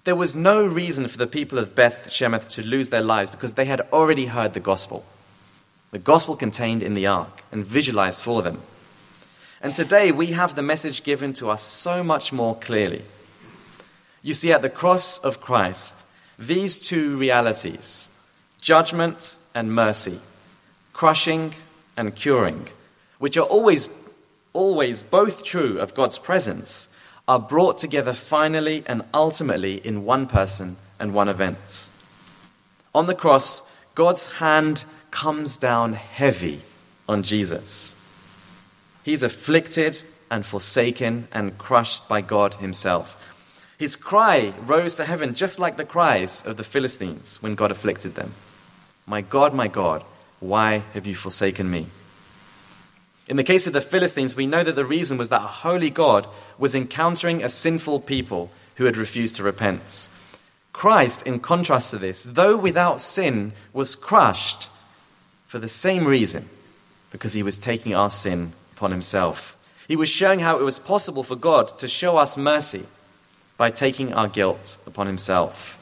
There 0.04 0.16
was 0.16 0.34
no 0.34 0.64
reason 0.64 1.08
for 1.08 1.18
the 1.18 1.26
people 1.26 1.58
of 1.58 1.74
Beth 1.74 2.08
Shemesh 2.08 2.48
to 2.54 2.66
lose 2.66 2.88
their 2.88 3.02
lives 3.02 3.28
because 3.28 3.52
they 3.52 3.66
had 3.66 3.82
already 3.92 4.26
heard 4.26 4.54
the 4.54 4.60
gospel. 4.60 5.04
The 5.90 5.98
gospel 5.98 6.36
contained 6.36 6.82
in 6.82 6.94
the 6.94 7.06
ark 7.06 7.44
and 7.52 7.66
visualized 7.66 8.22
for 8.22 8.40
them. 8.40 8.62
And 9.60 9.74
today 9.74 10.10
we 10.10 10.28
have 10.28 10.54
the 10.54 10.62
message 10.62 11.04
given 11.04 11.34
to 11.34 11.50
us 11.50 11.62
so 11.62 12.02
much 12.02 12.32
more 12.32 12.56
clearly. 12.56 13.02
You 14.22 14.34
see, 14.34 14.52
at 14.52 14.62
the 14.62 14.70
cross 14.70 15.18
of 15.18 15.40
Christ, 15.40 16.04
these 16.38 16.80
two 16.80 17.16
realities, 17.16 18.08
judgment 18.60 19.38
and 19.54 19.74
mercy, 19.74 20.20
crushing 20.92 21.54
and 21.96 22.14
curing, 22.14 22.68
which 23.18 23.36
are 23.36 23.44
always, 23.44 23.88
always 24.52 25.02
both 25.02 25.44
true 25.44 25.78
of 25.78 25.94
God's 25.94 26.18
presence, 26.18 26.88
are 27.26 27.40
brought 27.40 27.78
together 27.78 28.12
finally 28.12 28.84
and 28.86 29.02
ultimately 29.12 29.76
in 29.76 30.04
one 30.04 30.26
person 30.26 30.76
and 30.98 31.14
one 31.14 31.28
event. 31.28 31.88
On 32.94 33.06
the 33.06 33.14
cross, 33.14 33.62
God's 33.94 34.26
hand 34.26 34.84
comes 35.10 35.56
down 35.56 35.92
heavy 35.92 36.60
on 37.08 37.22
Jesus. 37.22 37.94
He's 39.04 39.22
afflicted 39.22 40.02
and 40.30 40.46
forsaken 40.46 41.28
and 41.32 41.58
crushed 41.58 42.08
by 42.08 42.20
God 42.20 42.54
Himself. 42.54 43.18
His 43.82 43.96
cry 43.96 44.54
rose 44.60 44.94
to 44.94 45.04
heaven 45.04 45.34
just 45.34 45.58
like 45.58 45.76
the 45.76 45.84
cries 45.84 46.46
of 46.46 46.56
the 46.56 46.62
Philistines 46.62 47.42
when 47.42 47.56
God 47.56 47.72
afflicted 47.72 48.14
them 48.14 48.32
My 49.06 49.22
God, 49.22 49.54
my 49.54 49.66
God, 49.66 50.04
why 50.38 50.84
have 50.94 51.04
you 51.04 51.16
forsaken 51.16 51.68
me? 51.68 51.86
In 53.26 53.34
the 53.34 53.42
case 53.42 53.66
of 53.66 53.72
the 53.72 53.80
Philistines, 53.80 54.36
we 54.36 54.46
know 54.46 54.62
that 54.62 54.76
the 54.76 54.84
reason 54.84 55.18
was 55.18 55.30
that 55.30 55.42
a 55.42 55.56
holy 55.64 55.90
God 55.90 56.28
was 56.58 56.76
encountering 56.76 57.42
a 57.42 57.48
sinful 57.48 57.98
people 58.02 58.52
who 58.76 58.84
had 58.84 58.96
refused 58.96 59.34
to 59.34 59.42
repent. 59.42 60.08
Christ, 60.72 61.26
in 61.26 61.40
contrast 61.40 61.90
to 61.90 61.98
this, 61.98 62.22
though 62.22 62.56
without 62.56 63.00
sin, 63.00 63.52
was 63.72 63.96
crushed 63.96 64.68
for 65.48 65.58
the 65.58 65.68
same 65.68 66.06
reason, 66.06 66.48
because 67.10 67.32
he 67.32 67.42
was 67.42 67.58
taking 67.58 67.96
our 67.96 68.10
sin 68.10 68.52
upon 68.76 68.92
himself. 68.92 69.56
He 69.88 69.96
was 69.96 70.08
showing 70.08 70.38
how 70.38 70.60
it 70.60 70.64
was 70.64 70.78
possible 70.78 71.24
for 71.24 71.34
God 71.34 71.76
to 71.78 71.88
show 71.88 72.16
us 72.16 72.36
mercy 72.36 72.86
by 73.62 73.70
taking 73.70 74.12
our 74.12 74.26
guilt 74.26 74.76
upon 74.88 75.06
himself. 75.06 75.78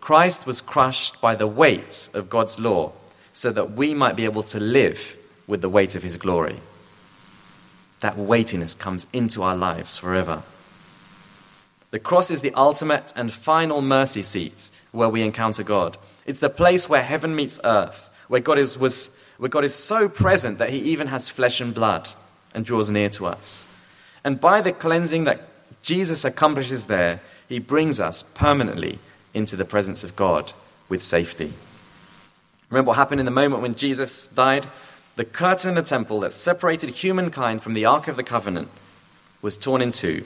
Christ 0.00 0.46
was 0.46 0.60
crushed 0.60 1.20
by 1.20 1.34
the 1.34 1.48
weight 1.48 2.08
of 2.14 2.30
God's 2.30 2.60
law 2.60 2.92
so 3.32 3.50
that 3.50 3.72
we 3.72 3.92
might 3.92 4.14
be 4.14 4.24
able 4.24 4.44
to 4.44 4.60
live 4.60 5.16
with 5.48 5.62
the 5.62 5.68
weight 5.68 5.96
of 5.96 6.04
his 6.04 6.16
glory. 6.16 6.60
That 7.98 8.16
weightiness 8.16 8.76
comes 8.76 9.04
into 9.12 9.42
our 9.42 9.56
lives 9.56 9.98
forever. 9.98 10.44
The 11.90 11.98
cross 11.98 12.30
is 12.30 12.40
the 12.40 12.54
ultimate 12.54 13.12
and 13.16 13.32
final 13.32 13.82
mercy 13.82 14.22
seat 14.22 14.70
where 14.92 15.08
we 15.08 15.22
encounter 15.22 15.64
God. 15.64 15.98
It's 16.24 16.38
the 16.38 16.48
place 16.48 16.88
where 16.88 17.02
heaven 17.02 17.34
meets 17.34 17.58
earth, 17.64 18.08
where 18.28 18.40
God 18.40 18.58
is, 18.58 18.78
was, 18.78 19.18
where 19.38 19.50
God 19.50 19.64
is 19.64 19.74
so 19.74 20.08
present 20.08 20.58
that 20.58 20.70
he 20.70 20.78
even 20.78 21.08
has 21.08 21.28
flesh 21.28 21.60
and 21.60 21.74
blood 21.74 22.10
and 22.54 22.64
draws 22.64 22.90
near 22.90 23.08
to 23.08 23.26
us. 23.26 23.66
And 24.22 24.38
by 24.38 24.60
the 24.60 24.70
cleansing 24.70 25.24
that 25.24 25.48
Jesus 25.84 26.24
accomplishes 26.24 26.86
there, 26.86 27.20
he 27.46 27.58
brings 27.58 28.00
us 28.00 28.22
permanently 28.22 28.98
into 29.34 29.54
the 29.54 29.66
presence 29.66 30.02
of 30.02 30.16
God 30.16 30.50
with 30.88 31.02
safety. 31.02 31.52
Remember 32.70 32.88
what 32.88 32.96
happened 32.96 33.20
in 33.20 33.26
the 33.26 33.30
moment 33.30 33.60
when 33.60 33.74
Jesus 33.74 34.26
died? 34.28 34.66
The 35.16 35.26
curtain 35.26 35.68
in 35.68 35.74
the 35.74 35.82
temple 35.82 36.20
that 36.20 36.32
separated 36.32 36.88
humankind 36.88 37.62
from 37.62 37.74
the 37.74 37.84
Ark 37.84 38.08
of 38.08 38.16
the 38.16 38.22
Covenant 38.22 38.68
was 39.42 39.58
torn 39.58 39.82
in 39.82 39.92
two 39.92 40.24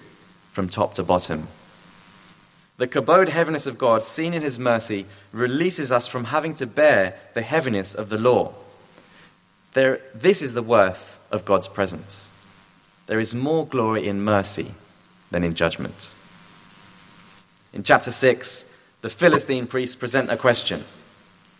from 0.53 0.69
top 0.69 0.95
to 0.95 1.03
bottom. 1.03 1.49
The 2.77 2.87
kabod 2.87 3.29
heaviness 3.29 3.67
of 3.67 3.79
God, 3.79 4.05
seen 4.05 4.35
in 4.35 4.43
His 4.43 4.61
mercy, 4.61 5.07
releases 5.33 5.91
us 5.91 6.07
from 6.07 6.27
having 6.27 6.55
to 6.55 6.67
bear 6.67 7.17
the 7.35 7.43
heaviness 7.43 7.97
of 7.97 8.11
the 8.11 8.19
law. 8.19 8.55
There, 9.73 10.01
this 10.15 10.41
is 10.41 10.55
the 10.55 10.63
worth 10.63 11.19
of 11.33 11.45
God's 11.45 11.67
presence. 11.67 12.33
There 13.09 13.19
is 13.19 13.35
more 13.35 13.67
glory 13.67 14.07
in 14.07 14.23
mercy 14.23 14.71
than 15.31 15.45
in 15.45 15.55
judgment. 15.55 16.17
In 17.73 17.83
chapter 17.83 18.11
6, 18.11 18.75
the 19.03 19.09
Philistine 19.09 19.67
priests 19.67 19.97
present 19.97 20.31
a 20.31 20.37
question, 20.37 20.85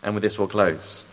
and 0.03 0.13
with 0.13 0.23
this 0.23 0.37
we'll 0.37 0.47
close. 0.47 1.05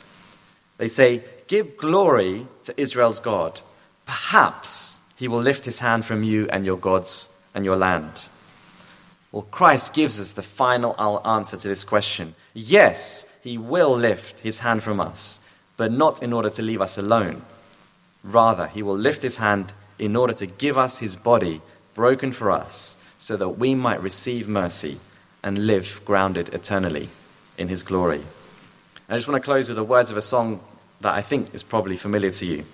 They 0.79 0.89
say, 0.89 1.23
Give 1.47 1.77
glory 1.77 2.47
to 2.65 2.81
Israel's 2.81 3.21
God. 3.21 3.61
Perhaps 4.05 5.01
he 5.17 5.29
will 5.29 5.41
lift 5.41 5.65
his 5.65 5.79
hand 5.79 6.05
from 6.05 6.23
you 6.23 6.49
and 6.51 6.67
your 6.67 6.77
gods 6.77 7.29
and 7.55 7.65
your 7.65 7.77
land. 7.77 8.29
Well, 9.33 9.47
Christ 9.51 9.95
gives 9.95 10.19
us 10.19 10.33
the 10.33 10.43
final 10.43 11.21
answer 11.27 11.57
to 11.57 11.69
this 11.69 11.85
question. 11.85 12.35
Yes, 12.55 13.27
he 13.43 13.59
will 13.59 13.97
lift 13.97 14.41
his 14.41 14.61
hand 14.61 14.83
from 14.83 15.01
us, 15.01 15.41
but 15.77 15.93
not 15.93 16.23
in 16.23 16.33
order 16.33 16.51
to 16.51 16.63
leave 16.63 16.81
us 16.81 16.99
alone. 16.99 17.43
Rather, 18.25 18.67
he 18.67 18.83
will 18.83 18.97
lift 18.97 19.23
his 19.23 19.37
hand 19.37 19.73
in 19.99 20.17
order 20.17 20.33
to 20.33 20.47
give 20.47 20.77
us 20.77 20.99
his 20.99 21.17
body 21.17 21.61
broken 21.97 22.31
for 22.31 22.53
us, 22.53 22.97
so 23.19 23.37
that 23.39 23.59
we 23.59 23.75
might 23.75 24.03
receive 24.03 24.47
mercy 24.47 25.01
and 25.43 25.67
live 25.67 26.01
grounded 26.05 26.53
eternally 26.53 27.09
in 27.57 27.69
his 27.69 27.83
glory. 27.83 28.23
I 29.09 29.15
just 29.15 29.27
want 29.27 29.43
to 29.43 29.45
close 29.45 29.69
with 29.69 29.77
the 29.77 29.85
words 29.85 30.11
of 30.11 30.17
a 30.17 30.21
song 30.23 30.61
that 31.01 31.15
I 31.15 31.23
think 31.23 31.55
is 31.55 31.63
probably 31.63 31.97
familiar 31.97 32.31
to 32.31 32.47
you. 32.47 32.65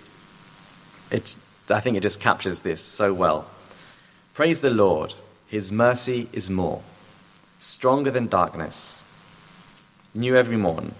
It, 1.09 1.37
I 1.69 1.79
think 1.79 1.95
it 1.95 2.03
just 2.03 2.19
captures 2.19 2.61
this 2.61 2.81
so 2.81 3.13
well. 3.13 3.47
Praise 4.33 4.59
the 4.59 4.69
Lord, 4.69 5.13
his 5.47 5.71
mercy 5.71 6.27
is 6.33 6.49
more, 6.49 6.81
stronger 7.59 8.11
than 8.11 8.27
darkness. 8.27 9.03
New 10.13 10.35
every 10.35 10.57
morn, 10.57 10.93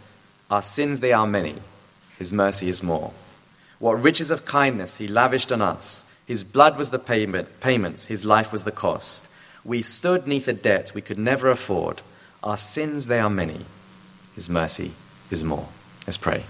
our 0.50 0.62
sins 0.62 1.02
they 1.02 1.12
are 1.12 1.28
many, 1.28 1.56
his 2.18 2.32
mercy 2.32 2.70
is 2.70 2.82
more. 2.82 3.12
What 3.80 4.02
riches 4.02 4.32
of 4.32 4.46
kindness 4.46 4.98
he 4.98 5.10
lavished 5.10 5.52
on 5.52 5.62
us. 5.62 6.06
His 6.26 6.44
blood 6.44 6.78
was 6.78 6.90
the 6.90 7.00
payment, 7.00 7.60
payment, 7.60 8.04
his 8.04 8.24
life 8.24 8.52
was 8.52 8.64
the 8.64 8.72
cost. 8.72 9.28
We 9.66 9.82
stood 9.82 10.28
neath 10.28 10.48
a 10.48 10.54
debt 10.54 10.92
we 10.94 11.02
could 11.02 11.20
never 11.20 11.50
afford. 11.50 12.02
Our 12.42 12.58
sins, 12.58 13.08
they 13.08 13.20
are 13.20 13.30
many. 13.30 13.66
His 14.36 14.50
mercy 14.50 14.92
is 15.30 15.44
more. 15.44 15.68
Let's 16.08 16.18
pray. 16.18 16.44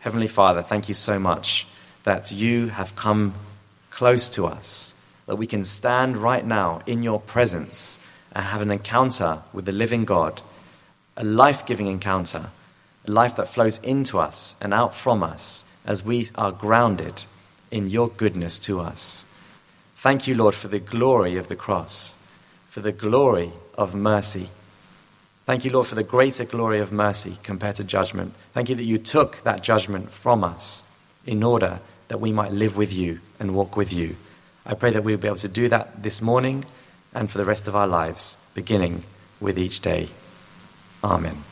Heavenly 0.00 0.26
Father, 0.26 0.62
thank 0.62 0.88
you 0.88 0.94
so 0.94 1.18
much 1.18 1.66
that 2.04 2.32
you 2.32 2.68
have 2.68 2.96
come 2.96 3.34
close 3.90 4.28
to 4.30 4.46
us, 4.46 4.94
that 5.26 5.36
we 5.36 5.46
can 5.46 5.64
stand 5.64 6.16
right 6.16 6.44
now 6.44 6.82
in 6.86 7.02
your 7.02 7.20
presence 7.20 8.00
and 8.34 8.44
have 8.44 8.62
an 8.62 8.70
encounter 8.70 9.38
with 9.52 9.64
the 9.64 9.72
living 9.72 10.04
God, 10.04 10.40
a 11.16 11.24
life 11.24 11.64
giving 11.66 11.86
encounter, 11.86 12.46
life 13.06 13.36
that 13.36 13.48
flows 13.48 13.78
into 13.78 14.18
us 14.18 14.56
and 14.60 14.72
out 14.72 14.94
from 14.94 15.22
us 15.22 15.64
as 15.84 16.04
we 16.04 16.28
are 16.34 16.52
grounded 16.52 17.24
in 17.70 17.90
your 17.90 18.08
goodness 18.08 18.58
to 18.60 18.80
us. 18.80 19.26
Thank 19.96 20.26
you, 20.26 20.34
Lord, 20.34 20.54
for 20.54 20.68
the 20.68 20.78
glory 20.78 21.36
of 21.36 21.48
the 21.48 21.56
cross, 21.56 22.16
for 22.68 22.80
the 22.80 22.92
glory 22.92 23.52
of 23.76 23.94
mercy. 23.94 24.50
Thank 25.46 25.64
you, 25.64 25.72
Lord, 25.72 25.86
for 25.86 25.94
the 25.94 26.04
greater 26.04 26.44
glory 26.44 26.80
of 26.80 26.92
mercy 26.92 27.38
compared 27.42 27.76
to 27.76 27.84
judgment. 27.84 28.34
Thank 28.52 28.68
you 28.68 28.76
that 28.76 28.84
you 28.84 28.98
took 28.98 29.42
that 29.42 29.62
judgment 29.62 30.10
from 30.10 30.44
us 30.44 30.84
in 31.26 31.42
order 31.42 31.80
that 32.08 32.20
we 32.20 32.32
might 32.32 32.52
live 32.52 32.76
with 32.76 32.92
you 32.92 33.20
and 33.40 33.54
walk 33.54 33.76
with 33.76 33.92
you. 33.92 34.16
I 34.64 34.74
pray 34.74 34.92
that 34.92 35.02
we'll 35.02 35.16
be 35.16 35.28
able 35.28 35.38
to 35.38 35.48
do 35.48 35.68
that 35.68 36.02
this 36.02 36.22
morning 36.22 36.64
and 37.14 37.30
for 37.30 37.38
the 37.38 37.44
rest 37.44 37.66
of 37.68 37.74
our 37.76 37.86
lives, 37.86 38.38
beginning 38.54 39.02
with 39.40 39.58
each 39.58 39.80
day. 39.80 40.08
Amen. 41.02 41.51